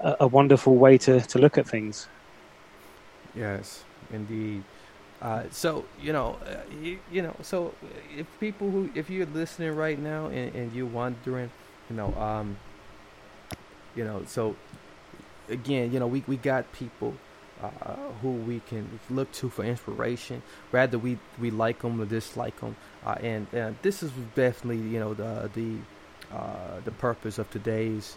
a 0.00 0.26
wonderful 0.26 0.74
way 0.74 0.98
to, 0.98 1.20
to 1.20 1.38
look 1.38 1.58
at 1.58 1.68
things. 1.68 2.08
Yes 3.36 3.84
indeed. 4.12 4.64
Uh, 5.20 5.44
so 5.50 5.84
you 6.00 6.12
know 6.12 6.36
uh, 6.44 6.56
you, 6.82 6.98
you, 7.10 7.22
know 7.22 7.34
so 7.42 7.72
if 8.18 8.26
people 8.40 8.68
who 8.70 8.90
if 8.96 9.08
you're 9.08 9.26
listening 9.26 9.72
right 9.76 9.98
now 9.98 10.26
and, 10.26 10.52
and 10.56 10.72
you're 10.72 10.84
wondering 10.84 11.48
you 11.88 11.94
know 11.94 12.12
um, 12.14 12.56
you 13.94 14.04
know, 14.04 14.22
so 14.26 14.56
again, 15.48 15.92
you 15.92 16.00
know, 16.00 16.06
we 16.06 16.24
we 16.26 16.36
got 16.36 16.70
people 16.72 17.14
uh, 17.62 17.94
who 18.20 18.32
we 18.32 18.60
can 18.60 19.00
look 19.10 19.30
to 19.32 19.48
for 19.48 19.64
inspiration. 19.64 20.42
Rather 20.70 20.98
we 20.98 21.18
we 21.40 21.50
like 21.50 21.82
them 21.82 22.00
or 22.00 22.04
dislike 22.04 22.58
them, 22.60 22.76
uh, 23.04 23.16
and 23.20 23.46
uh, 23.54 23.70
this 23.82 24.02
is 24.02 24.10
definitely 24.34 24.88
you 24.88 24.98
know 24.98 25.14
the 25.14 25.50
the 25.54 25.76
uh, 26.34 26.80
the 26.84 26.90
purpose 26.90 27.38
of 27.38 27.50
today's 27.50 28.16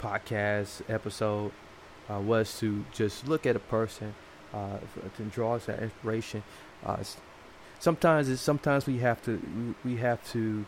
podcast 0.00 0.82
episode 0.88 1.52
uh, 2.10 2.18
was 2.18 2.58
to 2.58 2.84
just 2.92 3.28
look 3.28 3.46
at 3.46 3.54
a 3.54 3.60
person 3.60 4.14
uh, 4.54 4.78
to 5.16 5.22
draw 5.24 5.54
us 5.54 5.66
that 5.66 5.80
inspiration. 5.80 6.42
sometimes 7.78 8.28
it's 8.28 8.42
sometimes 8.42 8.86
we 8.86 8.98
have 8.98 9.22
to 9.24 9.40
we 9.84 9.96
have 9.96 10.22
to 10.32 10.64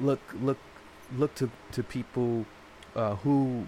look 0.00 0.20
look 0.40 0.58
look 1.16 1.34
to 1.34 1.50
to 1.72 1.82
people 1.82 2.44
uh, 2.94 3.14
who 3.16 3.64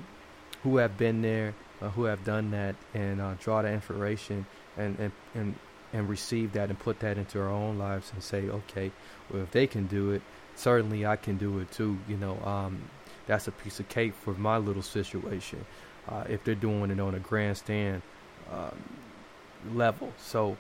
who 0.63 0.77
have 0.77 0.97
been 0.99 1.23
there, 1.23 1.55
uh, 1.81 1.89
who 1.91 2.05
have 2.05 2.25
done 2.25 2.51
that, 2.51 2.75
and 2.95 3.21
uh, 3.21 3.35
draw 3.41 3.63
that 3.63 3.73
inspiration 3.73 4.47
and, 4.77 4.99
and 4.99 5.13
and 5.35 5.55
and 5.93 6.09
receive 6.09 6.53
that 6.53 6.69
and 6.69 6.79
put 6.79 7.01
that 7.01 7.19
into 7.19 7.41
our 7.41 7.49
own 7.49 7.79
lives 7.79 8.13
and 8.13 8.23
say, 8.23 8.49
okay, 8.49 8.93
well 9.31 9.43
if 9.43 9.51
they 9.51 9.67
can 9.67 9.87
do 9.87 10.13
it, 10.13 10.23
certainly 10.55 11.05
I 11.05 11.17
can 11.17 11.37
do 11.37 11.59
it 11.59 11.71
too. 11.73 11.99
You 12.09 12.17
know, 12.17 12.39
um, 12.45 12.83
that's 13.27 13.49
a 13.49 13.53
piece 13.53 13.81
of 13.81 13.89
cake 13.89 14.15
for 14.15 14.35
my 14.35 14.59
little 14.59 14.83
situation. 14.83 15.65
Uh, 16.09 16.25
if 16.29 16.45
they're 16.45 16.55
doing 16.55 16.91
it 16.91 17.01
on 17.01 17.15
a 17.15 17.19
grandstand 17.19 18.03
um, 18.53 18.77
level, 19.75 20.13
so 20.19 20.57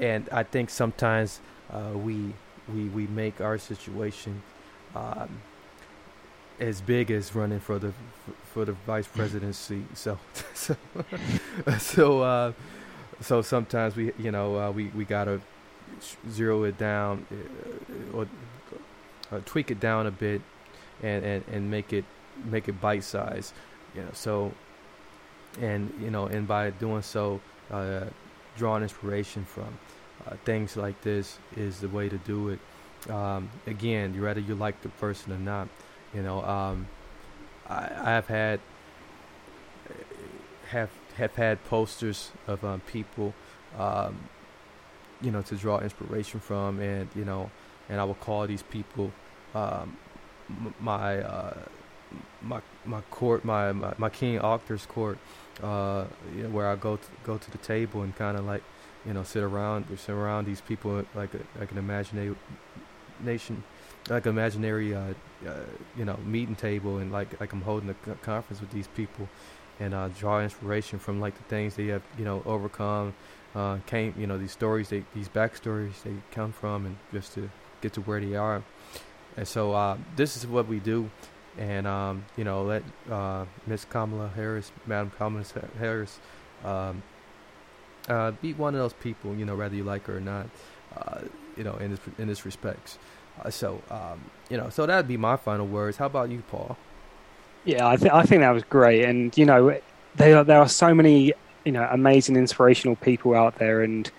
and 0.00 0.28
I 0.30 0.42
think 0.42 0.70
sometimes 0.70 1.40
uh, 1.72 1.92
we 1.94 2.34
we 2.72 2.88
we 2.88 3.06
make 3.06 3.40
our 3.40 3.58
situation. 3.58 4.42
Um, 4.94 5.40
as 6.60 6.80
big 6.80 7.10
as 7.10 7.34
running 7.34 7.60
for 7.60 7.78
the 7.78 7.92
for 8.52 8.64
the 8.64 8.72
vice 8.86 9.06
presidency. 9.06 9.84
So 9.94 10.18
so 10.54 10.76
so 11.78 12.22
uh, 12.22 12.52
so 13.20 13.42
sometimes 13.42 13.96
we 13.96 14.12
you 14.18 14.30
know 14.30 14.58
uh, 14.58 14.70
we 14.70 14.86
we 14.88 15.04
gotta 15.04 15.40
zero 16.30 16.64
it 16.64 16.78
down 16.78 17.26
uh, 17.30 18.16
or 18.16 18.26
uh, 19.32 19.40
tweak 19.44 19.70
it 19.70 19.80
down 19.80 20.06
a 20.06 20.10
bit 20.10 20.42
and, 21.02 21.24
and 21.24 21.44
and 21.50 21.70
make 21.70 21.92
it 21.92 22.04
make 22.44 22.68
it 22.68 22.80
bite 22.80 23.04
size. 23.04 23.52
You 23.94 24.02
know 24.02 24.10
so 24.12 24.52
and 25.60 25.92
you 26.00 26.10
know 26.10 26.26
and 26.26 26.46
by 26.46 26.70
doing 26.70 27.02
so 27.02 27.40
uh, 27.70 28.04
drawing 28.56 28.82
inspiration 28.82 29.44
from 29.44 29.78
uh, 30.26 30.36
things 30.44 30.76
like 30.76 31.00
this 31.02 31.38
is 31.56 31.80
the 31.80 31.88
way 31.88 32.08
to 32.08 32.18
do 32.18 32.50
it. 32.50 32.58
Um, 33.10 33.50
again, 33.66 34.20
whether 34.20 34.40
you 34.40 34.54
like 34.54 34.80
the 34.80 34.88
person 34.88 35.32
or 35.32 35.38
not, 35.38 35.68
you 36.14 36.22
know, 36.22 36.42
um, 36.44 36.88
I, 37.68 37.90
I 37.96 38.10
have 38.10 38.26
had 38.26 38.60
have 40.68 40.90
have 41.16 41.34
had 41.34 41.64
posters 41.64 42.30
of 42.46 42.64
um, 42.64 42.80
people, 42.80 43.34
um, 43.78 44.28
you 45.20 45.30
know, 45.30 45.42
to 45.42 45.56
draw 45.56 45.78
inspiration 45.80 46.40
from, 46.40 46.80
and 46.80 47.08
you 47.14 47.24
know, 47.24 47.50
and 47.88 48.00
I 48.00 48.04
will 48.04 48.14
call 48.14 48.46
these 48.46 48.62
people 48.62 49.12
um, 49.54 49.96
my 50.80 51.18
uh, 51.18 51.58
my 52.42 52.60
my 52.84 53.00
court, 53.10 53.44
my 53.44 53.72
my, 53.72 53.94
my 53.98 54.08
King 54.08 54.38
Arthur's 54.38 54.86
court, 54.86 55.18
uh, 55.62 56.04
you 56.36 56.44
know, 56.44 56.48
where 56.50 56.68
I 56.68 56.76
go 56.76 56.96
to, 56.96 57.08
go 57.24 57.38
to 57.38 57.50
the 57.50 57.58
table 57.58 58.02
and 58.02 58.14
kind 58.14 58.36
of 58.36 58.44
like, 58.44 58.62
you 59.06 59.12
know, 59.12 59.22
sit 59.22 59.42
around 59.42 59.86
sit 59.98 60.12
around 60.12 60.46
these 60.46 60.60
people 60.60 61.04
like 61.14 61.34
a, 61.34 61.40
like 61.58 61.70
an 61.72 61.78
imagination 61.78 62.36
like 64.08 64.26
imaginary, 64.26 64.94
uh, 64.94 65.14
uh, 65.46 65.52
you 65.96 66.04
know, 66.04 66.18
meeting 66.24 66.54
table, 66.54 66.98
and 66.98 67.10
like 67.10 67.40
like 67.40 67.52
I'm 67.52 67.62
holding 67.62 67.90
a 67.90 68.14
conference 68.16 68.60
with 68.60 68.70
these 68.70 68.88
people, 68.88 69.28
and 69.80 69.94
uh, 69.94 70.08
draw 70.08 70.40
inspiration 70.40 70.98
from 70.98 71.20
like 71.20 71.36
the 71.36 71.44
things 71.44 71.76
they 71.76 71.86
have, 71.86 72.02
you 72.18 72.24
know, 72.24 72.42
overcome, 72.44 73.14
uh, 73.54 73.78
came, 73.86 74.14
you 74.18 74.26
know, 74.26 74.38
these 74.38 74.52
stories, 74.52 74.88
they 74.90 75.04
these 75.14 75.28
backstories 75.28 76.02
they 76.02 76.14
come 76.32 76.52
from, 76.52 76.86
and 76.86 76.96
just 77.12 77.32
to 77.34 77.50
get 77.80 77.92
to 77.94 78.00
where 78.02 78.20
they 78.20 78.36
are. 78.36 78.62
And 79.36 79.48
so 79.48 79.72
uh, 79.72 79.96
this 80.16 80.36
is 80.36 80.46
what 80.46 80.68
we 80.68 80.80
do, 80.80 81.10
and 81.58 81.86
um, 81.86 82.24
you 82.36 82.44
know, 82.44 82.62
let 82.62 82.82
uh, 83.10 83.46
Miss 83.66 83.84
Kamala 83.84 84.28
Harris, 84.28 84.70
Madam 84.86 85.10
Kamala 85.16 85.44
Harris, 85.78 86.18
um, 86.64 87.02
uh, 88.08 88.32
be 88.32 88.52
one 88.52 88.74
of 88.74 88.80
those 88.80 88.92
people, 88.92 89.34
you 89.34 89.44
know, 89.44 89.56
whether 89.56 89.74
you 89.74 89.84
like 89.84 90.06
her 90.06 90.18
or 90.18 90.20
not, 90.20 90.48
uh, 90.96 91.20
you 91.56 91.64
know, 91.64 91.76
in 91.76 91.90
this 91.92 92.00
in 92.18 92.28
this 92.28 92.44
respects. 92.44 92.98
Uh, 93.42 93.50
so, 93.50 93.82
um, 93.90 94.20
you 94.48 94.56
know, 94.56 94.68
so 94.70 94.86
that'd 94.86 95.08
be 95.08 95.16
my 95.16 95.36
final 95.36 95.66
words. 95.66 95.96
How 95.96 96.06
about 96.06 96.30
you, 96.30 96.42
Paul? 96.50 96.76
Yeah, 97.64 97.88
I, 97.88 97.96
th- 97.96 98.12
I 98.12 98.24
think 98.24 98.40
that 98.40 98.50
was 98.50 98.62
great, 98.64 99.04
and 99.04 99.36
you 99.38 99.46
know, 99.46 99.78
there 100.16 100.36
are, 100.36 100.44
there 100.44 100.58
are 100.58 100.68
so 100.68 100.94
many 100.94 101.32
you 101.64 101.72
know 101.72 101.88
amazing, 101.90 102.36
inspirational 102.36 102.96
people 102.96 103.34
out 103.34 103.58
there, 103.58 103.82
and 103.82 104.10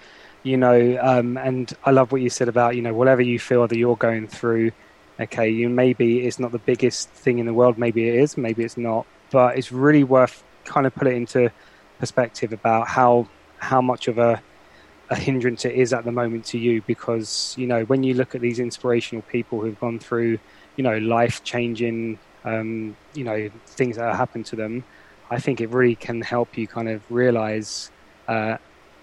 you 0.43 0.58
know, 0.58 0.97
um, 1.01 1.38
and 1.38 1.71
I 1.86 1.91
love 1.91 2.12
what 2.12 2.21
you 2.21 2.30
said 2.30 2.47
about 2.47 2.75
you 2.75 2.82
know 2.82 2.93
whatever 2.93 3.21
you 3.21 3.39
feel 3.39 3.67
that 3.67 3.78
you're 3.78 3.95
going 3.95 4.28
through. 4.28 4.71
Okay, 5.19 5.49
you 5.49 5.69
maybe 5.69 6.25
it's 6.25 6.39
not 6.39 6.51
the 6.51 6.60
biggest 6.60 7.10
thing 7.10 7.39
in 7.39 7.45
the 7.45 7.54
world, 7.54 7.78
maybe 7.78 8.10
it 8.10 8.15
is, 8.15 8.36
maybe 8.36 8.63
it's 8.63 8.78
not, 8.78 9.06
but 9.32 9.58
it's 9.58 9.71
really 9.71 10.04
worth 10.04 10.43
kind 10.65 10.86
of 10.88 10.93
put 10.95 11.08
it 11.08 11.13
into 11.13 11.51
perspective 11.99 12.51
about 12.51 12.88
how 12.88 13.28
how 13.60 13.82
much 13.82 14.08
of 14.08 14.17
a 14.17 14.41
a 15.09 15.15
hindrance 15.15 15.65
it 15.65 15.75
is 15.75 15.93
at 15.93 16.03
the 16.03 16.11
moment 16.11 16.45
to 16.45 16.57
you 16.57 16.81
because 16.83 17.53
you 17.57 17.67
know 17.67 17.83
when 17.85 18.01
you 18.03 18.15
look 18.15 18.33
at 18.33 18.41
these 18.41 18.59
inspirational 18.59 19.21
people 19.23 19.61
who've 19.61 19.79
gone 19.79 19.99
through 19.99 20.39
you 20.77 20.83
know 20.83 20.97
life 20.97 21.43
changing 21.43 22.17
um, 22.45 22.95
you 23.13 23.23
know 23.23 23.49
things 23.65 23.97
that 23.97 24.05
have 24.05 24.15
happened 24.15 24.45
to 24.47 24.55
them, 24.55 24.83
I 25.29 25.39
think 25.39 25.59
it 25.59 25.69
really 25.69 25.95
can 25.95 26.21
help 26.21 26.57
you 26.57 26.67
kind 26.67 26.87
of 26.87 27.01
realize, 27.11 27.91
uh, 28.27 28.57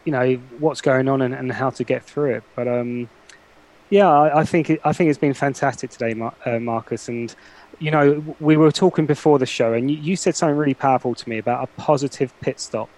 you 0.05 0.13
know, 0.13 0.35
what's 0.59 0.81
going 0.81 1.09
on 1.09 1.21
and, 1.23 1.35
and, 1.35 1.53
how 1.53 1.71
to 1.71 1.85
get 1.85 2.05
through 2.05 2.35
it. 2.35 2.45
But 2.55 2.69
um, 2.69 3.09
yeah, 3.91 4.09
I, 4.09 4.41
I, 4.41 4.45
think 4.45 4.71
it, 4.71 4.81
I 4.85 4.93
think 4.93 5.11
it's 5.11 5.19
been 5.19 5.35
fantastic 5.35 5.91
today, 5.91 6.15
Mar- 6.15 6.35
uh, 6.47 6.61
Marcus. 6.61 7.09
And 7.09 7.35
you 7.79 7.91
know, 7.91 8.37
we 8.39 8.57
were 8.57 8.71
talking 8.71 9.07
before 9.07 9.39
the 9.39 9.47
show, 9.47 9.73
and 9.73 9.91
you, 9.91 9.97
you 9.97 10.17
said 10.17 10.37
something 10.37 10.57
really 10.57 10.75
powerful 10.75 11.15
to 11.15 11.29
me 11.29 11.39
about 11.39 11.65
a 11.65 11.81
positive 11.81 12.33
pit 12.41 12.61
stop, 12.61 12.89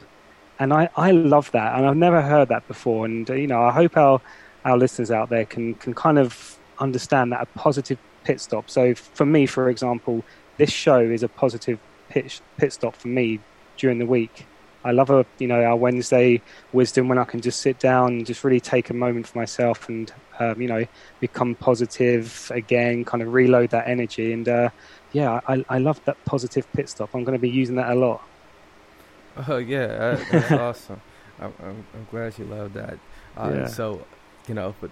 and 0.59 0.73
I, 0.73 0.89
I 0.97 1.11
love 1.11 1.51
that, 1.53 1.77
and 1.77 1.87
I've 1.87 1.97
never 1.97 2.23
heard 2.23 2.49
that 2.49 2.67
before. 2.69 3.05
And 3.07 3.29
uh, 3.29 3.35
you 3.35 3.47
know, 3.47 3.63
I 3.63 3.73
hope 3.73 3.97
our 3.97 4.21
our 4.65 4.77
listeners 4.79 5.11
out 5.11 5.29
there 5.29 5.45
can 5.45 5.75
can 5.75 5.95
kind 5.95 6.19
of 6.19 6.59
understand 6.79 7.33
that 7.33 7.43
a 7.43 7.47
positive 7.59 7.99
pit 8.25 8.41
stop. 8.41 8.71
So 8.71 8.95
for 8.95 9.27
me, 9.27 9.47
for 9.47 9.69
example, 9.69 10.25
this 10.57 10.71
show 10.71 10.99
is 10.99 11.23
a 11.23 11.29
positive 11.29 11.79
pit, 12.09 12.41
pit 12.57 12.73
stop 12.73 12.97
for 12.97 13.09
me 13.09 13.41
during 13.77 13.99
the 13.99 14.07
week. 14.07 14.47
I 14.85 14.91
love 14.91 15.11
a 15.11 15.25
you 15.39 15.49
know 15.49 15.63
our 15.63 15.77
Wednesday 15.77 16.43
wisdom 16.73 17.09
when 17.09 17.19
I 17.19 17.25
can 17.25 17.41
just 17.41 17.61
sit 17.61 17.79
down 17.79 18.09
and 18.09 18.27
just 18.27 18.45
really 18.45 18.61
take 18.61 18.91
a 18.91 18.95
moment 18.95 19.27
for 19.27 19.39
myself 19.39 19.89
and 19.89 20.13
um, 20.39 20.61
you 20.61 20.69
know 20.69 20.85
become 21.21 21.55
positive 21.55 22.51
again, 22.55 23.05
kind 23.05 23.23
of 23.23 23.33
reload 23.33 23.71
that 23.71 23.89
energy. 23.89 24.33
And 24.33 24.49
uh, 24.49 24.69
yeah, 25.13 25.41
I, 25.49 25.65
I 25.69 25.79
love 25.79 26.05
that 26.05 26.23
positive 26.25 26.71
pit 26.73 26.89
stop. 26.89 27.15
I'm 27.15 27.25
going 27.25 27.37
to 27.37 27.43
be 27.43 27.51
using 27.51 27.77
that 27.77 27.91
a 27.91 27.95
lot. 27.95 28.23
Oh 29.49 29.57
yeah, 29.57 29.87
that, 29.87 30.27
that's 30.33 30.53
awesome. 30.53 31.01
I'm, 31.41 31.53
I'm, 31.61 31.87
I'm, 31.93 32.07
glad 32.11 32.39
you 32.39 32.45
love 32.45 32.73
that. 32.75 32.99
Uh, 33.37 33.53
yeah. 33.53 33.67
So, 33.67 34.07
you 34.47 34.55
know, 34.55 34.75
for 34.79 34.91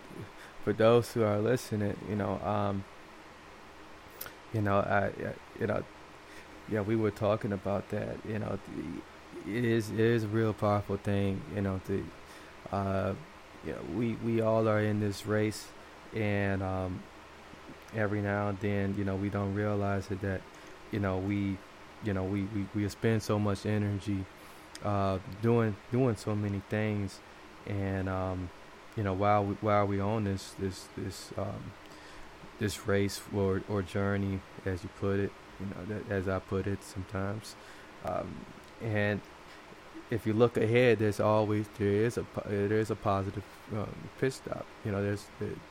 for 0.64 0.72
those 0.72 1.12
who 1.12 1.22
are 1.22 1.38
listening, 1.38 1.96
you 2.08 2.16
know, 2.16 2.40
um, 2.40 2.84
you 4.52 4.60
know, 4.60 4.78
I, 4.78 5.10
you 5.60 5.68
know, 5.68 5.84
yeah, 6.68 6.80
we 6.80 6.96
were 6.96 7.12
talking 7.12 7.52
about 7.52 7.88
that. 7.90 8.16
You 8.28 8.40
know, 8.40 8.58
it 9.46 9.64
is 9.64 9.90
it 9.90 10.00
is 10.00 10.24
a 10.24 10.28
real 10.28 10.52
powerful 10.52 10.96
thing. 10.96 11.40
You 11.54 11.62
know, 11.62 11.80
the, 11.86 12.02
uh, 12.74 13.14
you 13.64 13.72
know, 13.72 13.82
we 13.96 14.14
we 14.24 14.40
all 14.40 14.66
are 14.68 14.80
in 14.80 14.98
this 14.98 15.24
race, 15.24 15.68
and 16.14 16.64
um, 16.64 17.00
every 17.96 18.20
now 18.20 18.48
and 18.48 18.58
then, 18.60 18.94
you 18.96 19.04
know, 19.04 19.16
we 19.16 19.28
don't 19.28 19.54
realize 19.54 20.10
it 20.10 20.20
that, 20.22 20.40
you 20.90 20.98
know, 20.98 21.18
we, 21.18 21.56
you 22.04 22.12
know, 22.12 22.24
we 22.24 22.42
we, 22.54 22.66
we 22.74 22.88
spend 22.88 23.22
so 23.22 23.38
much 23.38 23.66
energy, 23.66 24.24
uh, 24.84 25.18
doing 25.40 25.76
doing 25.90 26.16
so 26.16 26.34
many 26.34 26.62
things, 26.68 27.20
and 27.66 28.08
um, 28.08 28.50
you 28.96 29.02
know, 29.02 29.12
while 29.12 29.44
we, 29.44 29.54
while 29.60 29.86
we 29.86 30.00
on 30.00 30.24
this 30.24 30.54
this 30.58 30.86
this 30.96 31.32
um, 31.38 31.72
this 32.58 32.86
race 32.86 33.20
or 33.34 33.62
or 33.68 33.82
journey, 33.82 34.40
as 34.64 34.82
you 34.82 34.90
put 35.00 35.18
it, 35.18 35.32
you 35.60 35.66
know, 35.66 35.94
that, 35.94 36.12
as 36.14 36.28
I 36.28 36.38
put 36.38 36.66
it 36.66 36.82
sometimes, 36.82 37.56
um, 38.04 38.34
and 38.82 39.20
if 40.10 40.26
you 40.26 40.34
look 40.34 40.58
ahead, 40.58 40.98
there's 40.98 41.20
always 41.20 41.66
there 41.78 41.88
is 41.88 42.18
a 42.18 42.24
there 42.46 42.78
is 42.78 42.90
a 42.90 42.94
positive 42.96 43.44
um, 43.72 43.88
pit 44.20 44.34
stop. 44.34 44.66
You 44.84 44.92
know, 44.92 45.02
there's 45.02 45.24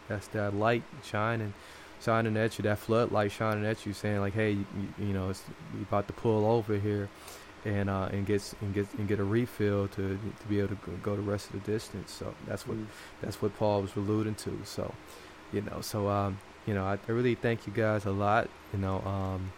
that's 0.08 0.28
that 0.30 0.56
light 0.56 0.84
shining, 1.04 1.54
shining 2.02 2.38
at 2.38 2.58
you, 2.58 2.64
that 2.64 2.80
floodlight 2.80 3.32
shining 3.32 3.66
at 3.66 3.86
you, 3.86 3.94
saying 3.94 4.20
like, 4.20 4.34
hey, 4.34 4.52
you, 4.52 4.66
you 4.98 5.14
know, 5.14 5.30
it's 5.30 5.44
you 5.74 5.82
about 5.82 6.08
to 6.08 6.14
pull 6.14 6.46
over 6.46 6.78
here, 6.78 7.10
and 7.66 7.90
uh, 7.90 8.10
and 8.12 8.26
get 8.26 8.54
and 8.62 8.74
get 8.74 8.88
and 8.98 9.08
get 9.08 9.20
a 9.20 9.24
refill 9.24 9.88
to 9.90 10.18
to 10.18 10.48
be 10.50 10.60
able 10.60 10.76
to 10.76 10.78
go 11.04 11.16
the 11.16 11.22
rest 11.22 11.54
of 11.54 11.64
the 11.64 11.72
distance. 11.72 12.12
So 12.12 12.34
that's 12.48 12.68
what 12.68 12.78
that's 13.22 13.42
what 13.42 13.58
Paul 13.58 13.82
was 13.82 13.96
alluding 13.96 14.36
to. 14.36 14.60
So, 14.66 14.94
you 15.54 15.62
know, 15.62 15.82
so 15.82 16.08
um, 16.10 16.40
you 16.66 16.74
know, 16.74 16.86
I, 16.86 16.98
I 17.08 17.12
really 17.12 17.36
thank 17.36 17.68
you 17.68 17.74
guys 17.74 18.06
a 18.06 18.12
lot. 18.12 18.50
You 18.74 18.80
know, 18.80 19.00
um, 19.02 19.52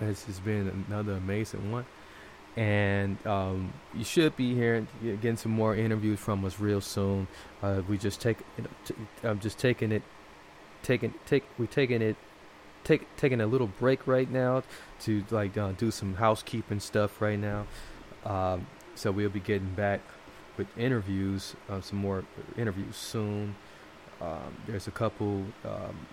this 0.00 0.24
has 0.24 0.38
been 0.40 0.84
another 0.88 1.12
amazing 1.12 1.70
one. 1.70 1.86
And 2.56 3.24
um, 3.26 3.70
you 3.94 4.02
should 4.02 4.34
be 4.34 4.54
hearing 4.54 4.88
getting 5.02 5.36
some 5.36 5.52
more 5.52 5.76
interviews 5.76 6.18
from 6.18 6.42
us 6.46 6.58
real 6.58 6.80
soon. 6.80 7.28
Uh, 7.62 7.82
we 7.86 7.98
just 7.98 8.18
take, 8.22 8.38
you 8.56 8.64
know, 8.64 8.70
t- 8.86 8.94
I'm 9.24 9.40
just 9.40 9.58
taking 9.58 9.92
it, 9.92 10.02
taking 10.86 11.12
take 11.26 11.44
we're 11.58 11.66
taking 11.66 12.00
it, 12.00 12.16
take 12.84 13.14
taking 13.16 13.40
a 13.40 13.46
little 13.46 13.66
break 13.66 14.06
right 14.06 14.30
now 14.30 14.62
to 15.00 15.24
like 15.30 15.58
uh, 15.58 15.72
do 15.72 15.90
some 15.90 16.14
housekeeping 16.14 16.80
stuff 16.80 17.20
right 17.20 17.38
now. 17.38 17.66
Um, 18.24 18.66
so 18.94 19.10
we'll 19.10 19.28
be 19.28 19.40
getting 19.40 19.74
back 19.74 20.00
with 20.56 20.66
interviews, 20.78 21.54
uh, 21.68 21.80
some 21.80 21.98
more 21.98 22.24
interviews 22.56 22.96
soon. 22.96 23.56
Um, 24.20 24.56
there's 24.66 24.86
a 24.86 24.90
couple 24.92 25.44
um, 25.64 26.06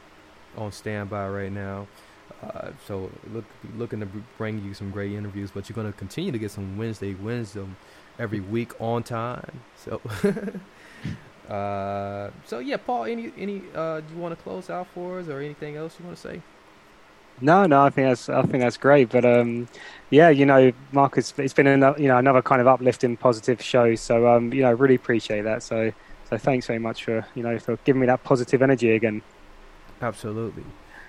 on 0.58 0.72
standby 0.72 1.30
right 1.30 1.52
now. 1.52 1.88
Uh, 2.42 2.72
so 2.86 3.10
look, 3.32 3.46
looking 3.78 4.00
to 4.00 4.08
bring 4.38 4.64
you 4.64 4.74
some 4.74 4.92
great 4.92 5.14
interviews, 5.14 5.52
but 5.52 5.70
you're 5.70 5.76
going 5.76 5.92
to 5.92 5.98
continue 5.98 6.32
to 6.32 6.40
get 6.40 6.52
some 6.52 6.78
Wednesday 6.78 7.14
wisdom 7.14 7.78
every 8.20 8.40
week 8.40 8.80
on 8.82 9.04
time. 9.04 9.62
So, 9.78 10.02
uh, 11.50 12.30
so 12.46 12.60
yeah, 12.60 12.78
Paul, 12.78 13.06
any 13.06 13.32
any 13.38 13.62
uh, 13.76 14.00
do 14.00 14.14
you 14.14 14.20
want 14.20 14.38
to 14.38 14.44
close 14.44 14.70
out 14.70 14.88
for 14.94 15.20
us, 15.20 15.28
or 15.28 15.40
anything 15.40 15.76
else 15.76 15.98
you 16.00 16.06
want 16.06 16.18
to 16.18 16.22
say? 16.22 16.42
No, 17.42 17.66
no, 17.66 17.82
I 17.82 17.90
think 17.90 18.08
that's 18.08 18.30
I 18.30 18.42
think 18.44 18.64
that's 18.64 18.78
great. 18.78 19.10
But 19.10 19.26
um, 19.26 19.68
yeah, 20.10 20.30
you 20.30 20.46
know, 20.46 20.72
Marcus, 20.92 21.34
it's 21.38 21.54
been 21.54 21.68
another 21.68 22.02
you 22.02 22.08
know 22.08 22.18
another 22.18 22.42
kind 22.42 22.62
of 22.62 22.68
uplifting, 22.68 23.18
positive 23.18 23.62
show. 23.62 23.96
So 23.96 24.28
um, 24.28 24.54
you 24.54 24.62
know, 24.62 24.72
really 24.72 24.96
appreciate 24.96 25.42
that. 25.42 25.64
So 25.64 25.92
so 26.30 26.38
thanks 26.38 26.68
very 26.68 26.80
much 26.80 27.04
for 27.04 27.26
you 27.36 27.44
know 27.44 27.60
for 27.60 27.78
giving 27.84 28.00
me 28.00 28.08
that 28.08 28.24
positive 28.24 28.62
energy 28.62 28.92
again. 28.92 29.22
Absolutely. 30.02 30.66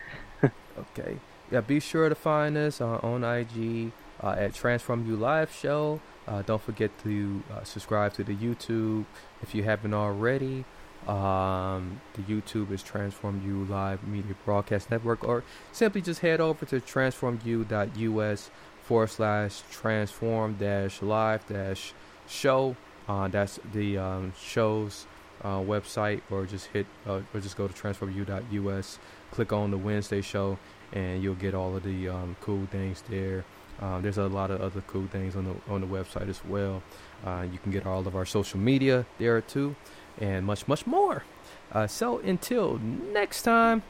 okay. 0.42 1.18
Yeah, 1.50 1.60
be 1.60 1.78
sure 1.78 2.08
to 2.08 2.14
find 2.14 2.56
us 2.56 2.80
uh, 2.80 2.98
on 3.02 3.22
IG 3.22 3.92
uh, 4.22 4.30
at 4.30 4.54
Transform 4.54 5.06
You 5.06 5.16
Live 5.16 5.52
Show. 5.52 6.00
Uh, 6.26 6.42
don't 6.42 6.62
forget 6.62 6.90
to 7.02 7.42
uh, 7.52 7.64
subscribe 7.64 8.14
to 8.14 8.24
the 8.24 8.34
YouTube 8.34 9.04
if 9.42 9.54
you 9.54 9.62
haven't 9.64 9.94
already. 9.94 10.64
Um, 11.06 12.00
the 12.14 12.22
YouTube 12.22 12.70
is 12.70 12.82
Transform 12.82 13.42
You 13.44 13.64
Live 13.70 14.06
Media 14.06 14.34
Broadcast 14.44 14.90
Network, 14.90 15.22
or 15.22 15.44
simply 15.70 16.00
just 16.00 16.20
head 16.20 16.40
over 16.40 16.64
to 16.66 16.80
transformu.us 16.80 18.50
forward 18.82 19.10
slash 19.10 19.62
transform 19.70 20.54
dash 20.54 21.02
live 21.02 21.46
dash 21.46 21.92
show. 22.26 22.76
Uh, 23.06 23.28
that's 23.28 23.60
the 23.72 23.98
um, 23.98 24.32
show's 24.40 25.06
uh, 25.42 25.58
website, 25.58 26.22
or 26.30 26.46
just 26.46 26.68
hit, 26.68 26.86
uh, 27.06 27.20
or 27.34 27.40
just 27.40 27.56
go 27.56 27.68
to 27.68 27.74
transformu.us, 27.74 28.98
click 29.30 29.52
on 29.52 29.70
the 29.70 29.76
Wednesday 29.76 30.22
show, 30.22 30.58
and 30.94 31.22
you'll 31.22 31.34
get 31.34 31.54
all 31.54 31.76
of 31.76 31.82
the 31.82 32.08
um, 32.08 32.34
cool 32.40 32.66
things 32.70 33.02
there. 33.10 33.44
Um, 33.80 34.02
there's 34.02 34.18
a 34.18 34.28
lot 34.28 34.50
of 34.50 34.60
other 34.60 34.82
cool 34.86 35.06
things 35.08 35.36
on 35.36 35.44
the 35.44 35.72
on 35.72 35.80
the 35.80 35.86
website 35.86 36.28
as 36.28 36.44
well. 36.44 36.82
Uh, 37.24 37.46
you 37.50 37.58
can 37.58 37.72
get 37.72 37.86
all 37.86 38.06
of 38.06 38.14
our 38.14 38.24
social 38.24 38.58
media 38.58 39.06
there 39.18 39.40
too, 39.40 39.74
and 40.20 40.46
much 40.46 40.68
much 40.68 40.86
more. 40.86 41.24
Uh, 41.72 41.86
so 41.86 42.18
until 42.18 42.78
next 42.78 43.42
time, 43.42 43.82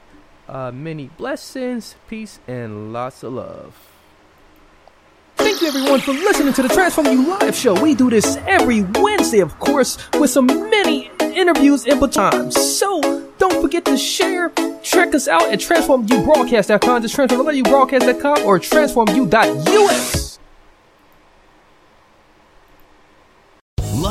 uh, 0.48 0.70
many 0.72 1.08
blessings, 1.18 1.96
peace, 2.08 2.38
and 2.48 2.92
lots 2.92 3.22
of 3.22 3.34
love. 3.34 3.76
Thank 5.36 5.60
you 5.60 5.68
everyone 5.68 6.00
for 6.00 6.12
listening 6.12 6.54
to 6.54 6.62
the 6.62 6.68
Transform 6.68 7.06
You 7.08 7.28
Live 7.28 7.54
show. 7.54 7.80
We 7.80 7.94
do 7.94 8.08
this 8.08 8.36
every 8.46 8.82
Wednesday, 8.82 9.40
of 9.40 9.58
course, 9.58 9.98
with 10.14 10.30
some 10.30 10.46
many 10.46 11.10
interviews 11.20 11.84
in 11.86 12.00
between. 12.00 12.50
So 12.52 13.23
don't 13.48 13.62
forget 13.62 13.84
to 13.84 13.96
share. 13.96 14.50
Check 14.82 15.14
us 15.14 15.28
out 15.28 15.52
at 15.52 15.58
transformubroadcast.com, 15.58 17.02
just 17.02 17.16
transformubroadcast.com 17.16 18.46
or 18.46 18.58
transformu.us. 18.58 20.23